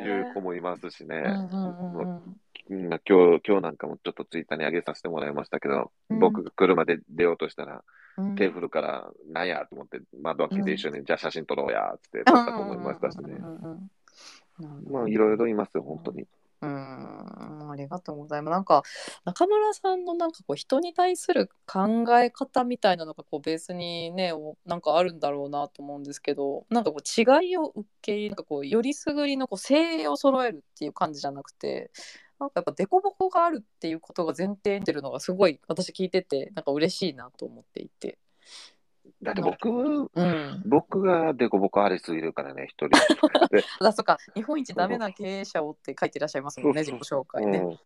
[0.05, 1.17] ーいう子もいますしね。
[1.17, 2.39] うんうんうんうんうん
[2.71, 7.83] 今日、今日なんかもちょっとツイッターに上げさせてもらいましたけど、うん僕が車で出ようとしたら、
[8.19, 8.35] うん。
[8.37, 13.39] テーブルから、なんやと思って、窓開けて一緒に、じゃあ写真撮ろうや、つって撮ったと思いましたしね。
[14.91, 16.23] まあ、いろいろいますよ、本当に。
[16.23, 17.49] うーん。
[17.71, 18.53] ありがとうございます。
[18.53, 18.83] なんか
[19.25, 31.91] 中村さんのなんかこう人に対する考え方みたいなのがこうベースにねおなんかあるんだろうなと思うんですけどなんかこう違いを受け入れなんかこうよりすぐりのこう精鋭を揃えるっていう感じじゃなくて
[32.39, 38.19] なんかやっぱ凸凹があるっていうことが前提に出るのがすごい私聞いててなんか嬉しいなと思っていて。
[39.23, 42.91] だって僕、うん、僕がデコボコありすぎるからね、一人。
[43.51, 47.59] であそうか日本一ダメな経営者をって書いてらっしゃいますもんね自己紹介ね。
[47.59, 47.79] うん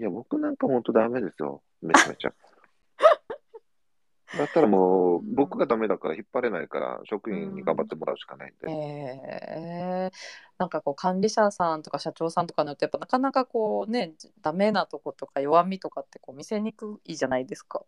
[0.00, 1.62] いや、僕なんか本当ダメですよ。
[1.82, 2.32] めちゃめちゃ。
[4.38, 8.70] だったらもう、僕がダメだから引っ張れないから、職員に頑張ってもらうしかないんで。
[8.70, 10.16] えー、
[10.58, 17.82] なんかこう管理者さんとか社長さんとかによってやっぱなかなかこうねダメなとことか弱みとかってこう見せにくいじゃないですか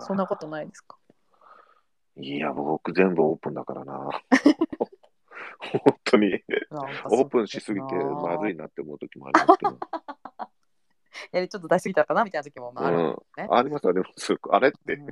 [0.00, 0.96] そんなことないですか？
[2.16, 4.08] いや、僕全部オープンだからな。
[5.58, 6.42] 本当に。
[7.10, 9.78] オープンしすぎてまずいなって思う時もありますけど。
[11.32, 14.34] やりちょっと出しすぎたかなみたいな時もまああるうん、ありますあります。
[14.50, 14.94] あれって。
[14.94, 15.02] う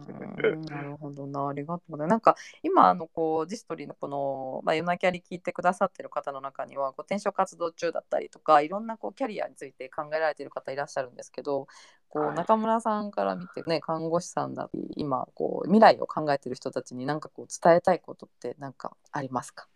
[0.57, 1.97] んなるほどな、ありがとう。
[2.07, 11.67] なんか今あのこうジストリーのこのまあ夜なキャリ聞いてくださってる方の中にはこう転職活動中だったりとかいろんなこうキャリアについて考えられている方いらっしゃるんですけど、
[12.09, 19.69] こうはい中村さんから見てね看護師さんだり今こう未来を考えてる人たちに何かこう伝えたいことって何かありますか？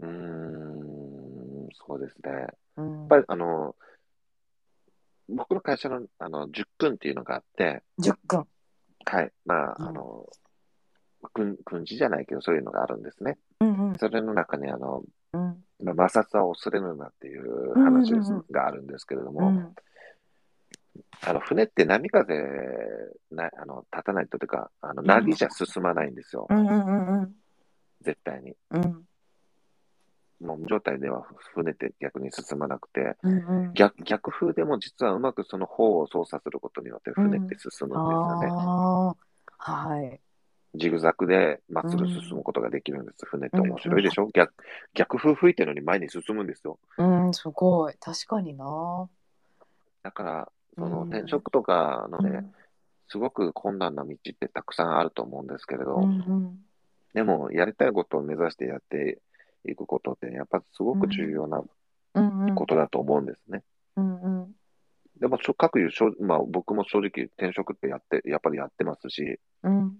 [0.00, 2.30] うーん、そうですね。
[2.32, 3.74] やうんっぱりあの、
[5.28, 8.46] 僕の会社のあの10分っていうのがあって、十分。
[9.04, 9.32] はい。
[9.44, 9.88] まあ、うん。
[9.88, 10.26] あの、
[11.32, 13.38] 訓訓示じゃないけど、そういうのがあるんですね。
[13.60, 13.98] うんうん。
[13.98, 15.02] それの中に、あの、
[15.32, 15.64] うん。
[15.82, 18.12] まあ、摩擦は恐れるなっていう話
[18.50, 19.74] があるんですけれども、うん。
[21.22, 22.34] あの船って波風
[23.30, 25.06] なあの立たないとというか、あのん。
[25.06, 27.34] 波じゃ進まないんですよ、うんうんうんうん。
[28.02, 28.54] 絶対に。
[28.70, 29.06] うん
[30.40, 31.24] もう無状態では
[31.54, 39.16] 船って逆に進まなくて、うんうん逆逆風でも実はうまくその方を操作することによって船って進むんですよね。
[39.58, 40.20] はい。
[40.74, 43.24] ジグザグでまっすぐ進むことができるんです。
[43.24, 44.52] 船って面白いでしょ、逆
[44.94, 46.78] 逆風吹いてるのに前に進むんですよ。
[46.98, 49.08] うんすごい確かにな。
[50.02, 52.52] だから、そのうん転職とかのね、うん
[53.08, 56.58] すごく困難な道ってたくさんあると思うんですけれど、うんうん
[57.14, 59.22] でもやりたいことを目指してやって
[59.70, 61.62] いくことって、やっぱすごく重要な
[62.14, 62.46] うん。
[62.48, 63.62] うんことだと思うんですね。
[63.96, 64.52] うんうん。
[65.20, 65.90] でも、各有、
[66.20, 69.96] まあ、僕も正直転職ってやって、やっぱりやってますし、うん。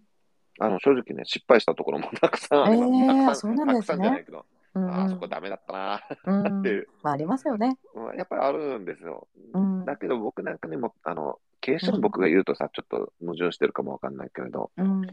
[0.59, 2.93] あの正直ね、失敗したところも たくさんあります。
[2.93, 3.75] えーたくさそうなんね。
[3.75, 6.61] たくさんじゃないけど、うんあーそこダメだったなうん。
[6.61, 7.79] っていう、まあありますよね。
[7.95, 9.27] うんやっぱりあるんですよ。
[9.53, 9.85] うん。
[9.85, 15.07] だけど僕なんかにも、あの、経営者の僕が言うとさ、ちょっと矛盾してるかもわかんないけれど、うん。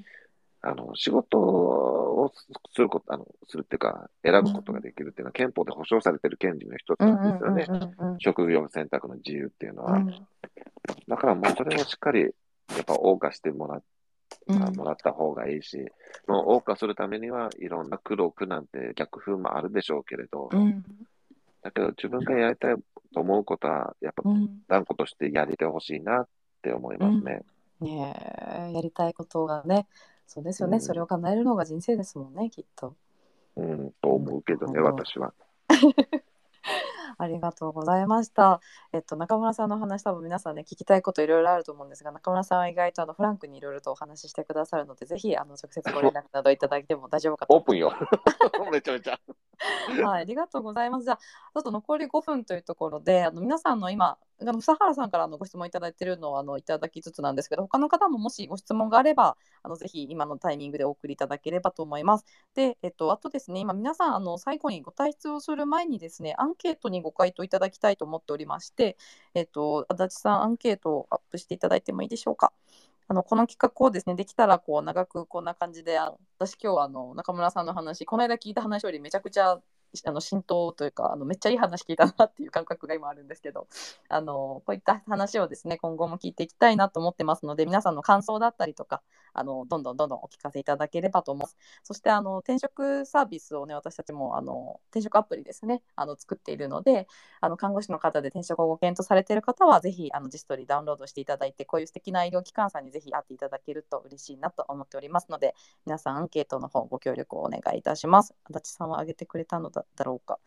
[0.62, 1.38] あの、仕事
[2.26, 2.32] を
[2.74, 7.94] すること、あの、するっていうか、選ぶことができるっていうのは憲法で保障されてる権利の一つうんなんですよね。
[8.00, 9.98] うんうん職業選択の自由っていうのは。
[9.98, 10.28] うん。
[11.08, 12.28] だからもうそれをしっかり、や
[12.82, 13.84] っぱ謳歌してもらっ
[14.48, 14.76] うん。
[14.76, 15.78] もらった方がいいし、
[16.28, 20.84] もう謳歌するためにはいろんな苦労苦難って逆風もあるでしょうけれど、うん。
[21.62, 22.76] だけど自分がやりたい
[23.14, 24.62] と思うことは、やっぱうん。
[24.68, 26.28] 断固としてやりてほしいなっ
[26.62, 27.42] て思いますね。
[27.80, 28.16] ね
[28.70, 29.88] えやりたいことがね
[30.28, 32.96] そうですよね、うんそれを叶えるのが人生ですもんねきっと。
[33.56, 35.34] うん、と思うけどね、うん私は。
[37.18, 38.60] ありがとうございました。
[38.92, 47.94] えっと中村さんの話多分皆さんね聞きたいこといろいろあると思うんですが中村さんは意外とあのフランクにいろいろとお話ししてくださるのでぜひあの直接ご連絡などいただいても大丈夫かとオープンよ。
[48.72, 49.20] めちゃめちゃ。
[50.04, 51.06] はい、ありがとうございます。
[51.06, 54.18] じゃあ、ちょっと残り5分というところで、あの皆さんの今、
[54.50, 62.26] あの佐原さんからのご質問いただいているのをあのいただきつつなんですけど、他の方ももしご質問があれば、あのぜひ今のタイミングでお送りいただければと思います。
[62.56, 68.98] で、えっと、あとですね、今皆さん、あの最後にご退出をする前にですね、アンケートにご回答いただきたいと思っておりまして、
[69.34, 72.54] えっと、足立さん、アンケートをアップしていただいてもいいでしょうか。
[73.08, 79.60] あのこの企画をですねできたらこう長くこんな感じであの私今日はあの中村さんの話この間聞いた話よりめちゃくちゃ
[80.06, 83.68] あの浸透というかあのめっちゃいい話聞いたなっていう感覚が今あるんですけど
[84.10, 89.02] あのこういった話をですね今後も聞いていきたいなと思ってますので皆さんの感想だったりとか
[89.34, 91.58] あのどんどんどんどんお聞かせいただければと思います。
[91.84, 97.08] そしてあの転職サービスをね私たちもあの転職アプリですねあの作っているので
[97.42, 105.56] あの看護師の方で転職をご検討されている方はぜひあのジストリダウンロードしていただいてこういう素敵な医療機関さんにぜひ会っていただけると嬉しいなと思っておりますので
[105.86, 108.36] 皆さんアンケートの方ご協力をお願いいたします。
[108.46, 110.40] 足立さんは挙げてくれたのだろうか。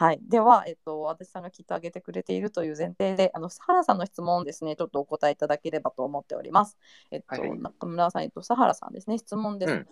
[0.00, 6.78] はい、では、えっと、足立さんがきっと挙げてくれているという前提で、あの原さんの質問ですね、ちょっとお答えいただければと思っております。
[7.10, 9.86] えっと、はい、中村さん、えっと、佐原さんですね、質問です、うん、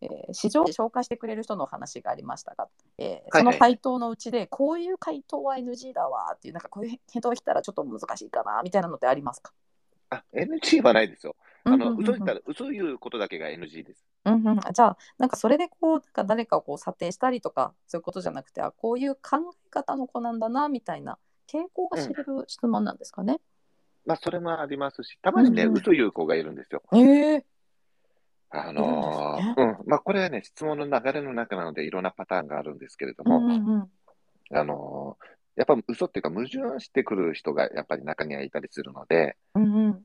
[0.00, 9.52] えー、市場で紹介してくれる人の話がありましたが、えー、その回答のうちで、こういう回答は NG だわっていう、なんかこういう返答来たらちょっと難しいかなみたいなのってありますか？
[10.08, 11.36] あ、NG はないですよ。
[11.64, 14.04] あの、嘘言ったら、嘘言うことだけが NG です。
[14.24, 21.18] うんうん、じゃあなんかそれでこうなんか誰かをこう査定したりとかそういうことじゃなくてあこういう考え方の子なんだなみたいな
[21.50, 23.40] 傾向が知れる質問なんですかね？
[24.04, 26.82] まあそれもありますし、たまにね、うんうん、嘘言う子がいるんですよ。
[26.92, 27.42] えー、
[28.50, 33.88] あのー、うん、まあこれはね、質問の流れの中なのでいろんなパターンがあるんですけれども、うんうんうん、
[34.56, 35.24] あのー、
[35.56, 40.04] やっぱ嘘っていうか矛盾してくる人がやっぱり中にはいたりするので、うんうん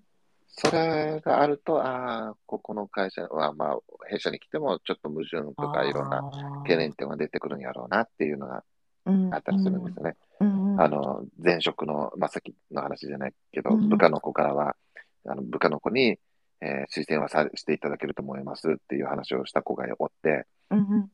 [0.57, 3.77] それがあると、ああ、ここの会社は、まあ、
[4.09, 6.21] 弊社に来ても、ちょっと矛盾とかいろんな
[6.63, 8.63] 懸念点が出てくるんやろうなっていうのが
[9.05, 10.15] あったりするんですよね。
[10.39, 10.73] うん。
[10.73, 14.75] うん、あの、前職の、まあ、さっきの話じゃないけど、うん、部下の子からは、
[15.27, 16.19] あの部下の子に、
[16.61, 21.09] えー、推薦はさしていただけると思いますっていう話をした子がおって、うんうん。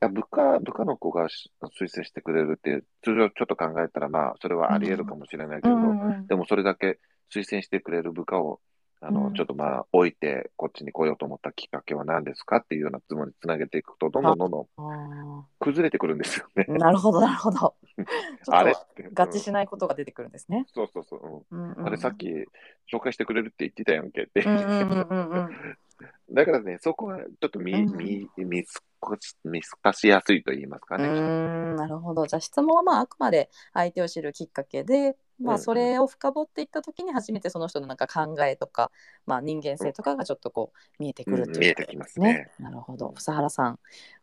[0.00, 6.98] や部下部下の子が推薦してくれるって、通常ちょっと考えたら、まあ、それはあり得るかもしれないけど、うんうん、でもそれだけ
[7.32, 8.60] 推薦してくれる部下を
[9.02, 16.66] あの、うん、ちょっとまあ、置いて、こっちに来ようと思ったきっかけは何ですかっていうような質問につなげていくと、どんどんどんどん崩れてくるんですよね。
[16.68, 17.74] なるほど、なるほど。
[17.96, 18.62] ちょっ
[19.14, 20.66] と合致しないことが出てくるんですね。
[20.74, 21.56] そうそうそう。
[21.56, 22.28] うん、うん、あれ、さっき
[22.92, 24.42] 紹介してくれるって言ってたやんけって。
[26.32, 28.82] だからね、そこはちょっと見、見、見す
[29.44, 31.08] 見透かしやすいと言いますかね。
[31.08, 32.26] うんなるほど。
[32.26, 38.90] じゃあ質問はまああくまで相手を知るきっかけで、まあ、それを深掘っていった時に初めてその人のなんか考えとか、
[39.26, 42.50] まあ、人間性とかがちょっとこう見えてくるということですね。
[42.58, 43.12] なるほど。
[43.14, 43.78] 房原さん。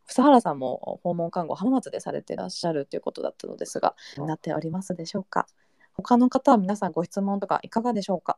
[0.05, 5.47] 房原さんも訪問看護浜松でされていらっしゃるということだったのですが、なっておりますでしょうか？
[5.93, 8.38] 他の方は皆さんご質問とかいかがでしょうか？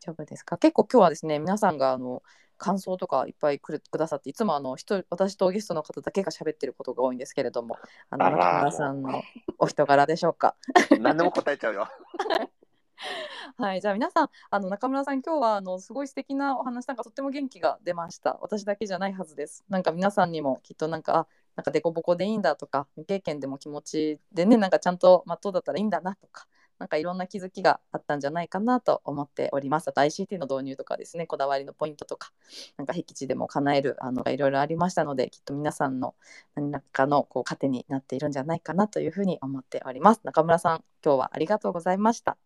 [0.00, 0.56] 大丈夫ですか？
[0.56, 2.22] 結構今日はですね、皆さんがあの
[2.58, 7.76] 感想とかいっぱいくくださっていつもあの人私とゲストの方だけが喋ってることが多いんですけれども
[8.10, 9.22] あの中村さんの
[9.58, 10.56] お人柄でしょうか？
[11.00, 11.88] 何でも答えちゃうよ。
[13.56, 18.38] はい、じゃあ皆さんあの中村さん今日はあのすごい素敵なお話なんかとっても元気が出ました。
[18.40, 19.64] 私だけじゃないはずです。
[19.68, 26.46] なんか皆さんにもきっとなんかあなんかデコボコでいいんだとか未経験でも気持ちでねなんかちゃんとまっとうだったらいいんだなとか
[26.78, 29.88] なんかいろんな気づきがあったんじゃないかなと思っております。
[29.88, 32.32] あと ICT の導入とかですね、こだわりのポイントとか、
[32.76, 36.14] なんか僻地でも叶えるあのがいろいろありましたので、きっと皆さんの
[36.54, 40.20] 何らかのこう糧になっているんじゃないかなというふうに思っております。
[40.24, 42.36] 中村さん、今日はありがとうございました。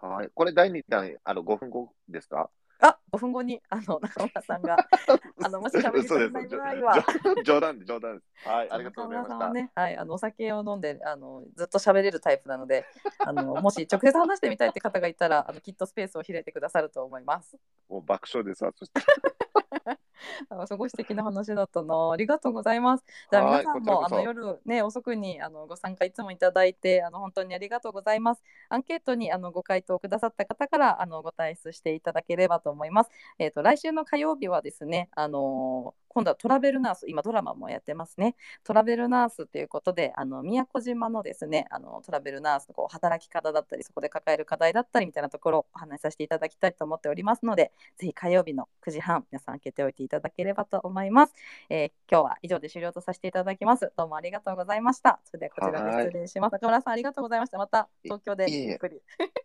[0.00, 2.50] はい、これ第2弾、あの5分後ですか？
[2.80, 4.76] あ、5分後にあの中村さんが
[5.44, 7.04] あのもし喋りたくない場合は
[7.44, 9.50] 冗談冗談はい、ありがとうございました。
[9.50, 12.86] ね、はい、あのお酒を飲んであのずっと喋れるタイプなので、
[13.18, 17.58] あのもし直接話してみたいって方がいたらあのきっとスペースを開いてくださると思います。
[17.88, 18.72] もう爆笑ですわ。
[18.76, 19.00] そして。
[20.50, 21.94] あすごい素敵な話だったな。
[22.12, 23.04] ありがとうございます。
[23.30, 28.42] じゃあ皆さんもあの夜ね遅くにあのご参加いつもいただいてあの本当にありがとうございます。
[28.68, 33.10] アンケートにあのご回答くださった方からあのご退出していただければと思います。
[33.38, 38.34] えっ、ー、と来週の火曜日はですねあの今度はトラベルナース、今ドラマもやってますね。
[38.64, 51.34] トラベルナースということで、あの宮古島のですね、あのトラベルナースのこう働き方だったり、そこで抱える課題だったりみたいなところをお話しさせていただきたいと思っておりますので、ぜひ火曜日の9時半、皆さん開けておいていただければと思います。
[51.68, 53.92] えー、今日は以上で終了とさせていただきます。
[53.96, 55.20] どうもありがとうございました。
[55.24, 56.52] それではこちらで失礼します。
[56.52, 57.58] 中村さん、ありがとうございました。
[57.58, 59.02] また東京でゆっくり。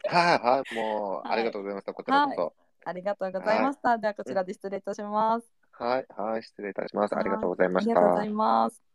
[0.08, 1.94] はい、はい、もう、 ありがとうございました。
[1.94, 2.54] こちらこそ。
[2.86, 3.98] ありがとうございました。
[3.98, 5.63] ではこちらで失礼いたします。
[5.74, 7.16] はい、はい、失礼いたします。
[7.16, 7.92] ありがとうございました。
[7.92, 8.93] ありがとうございます。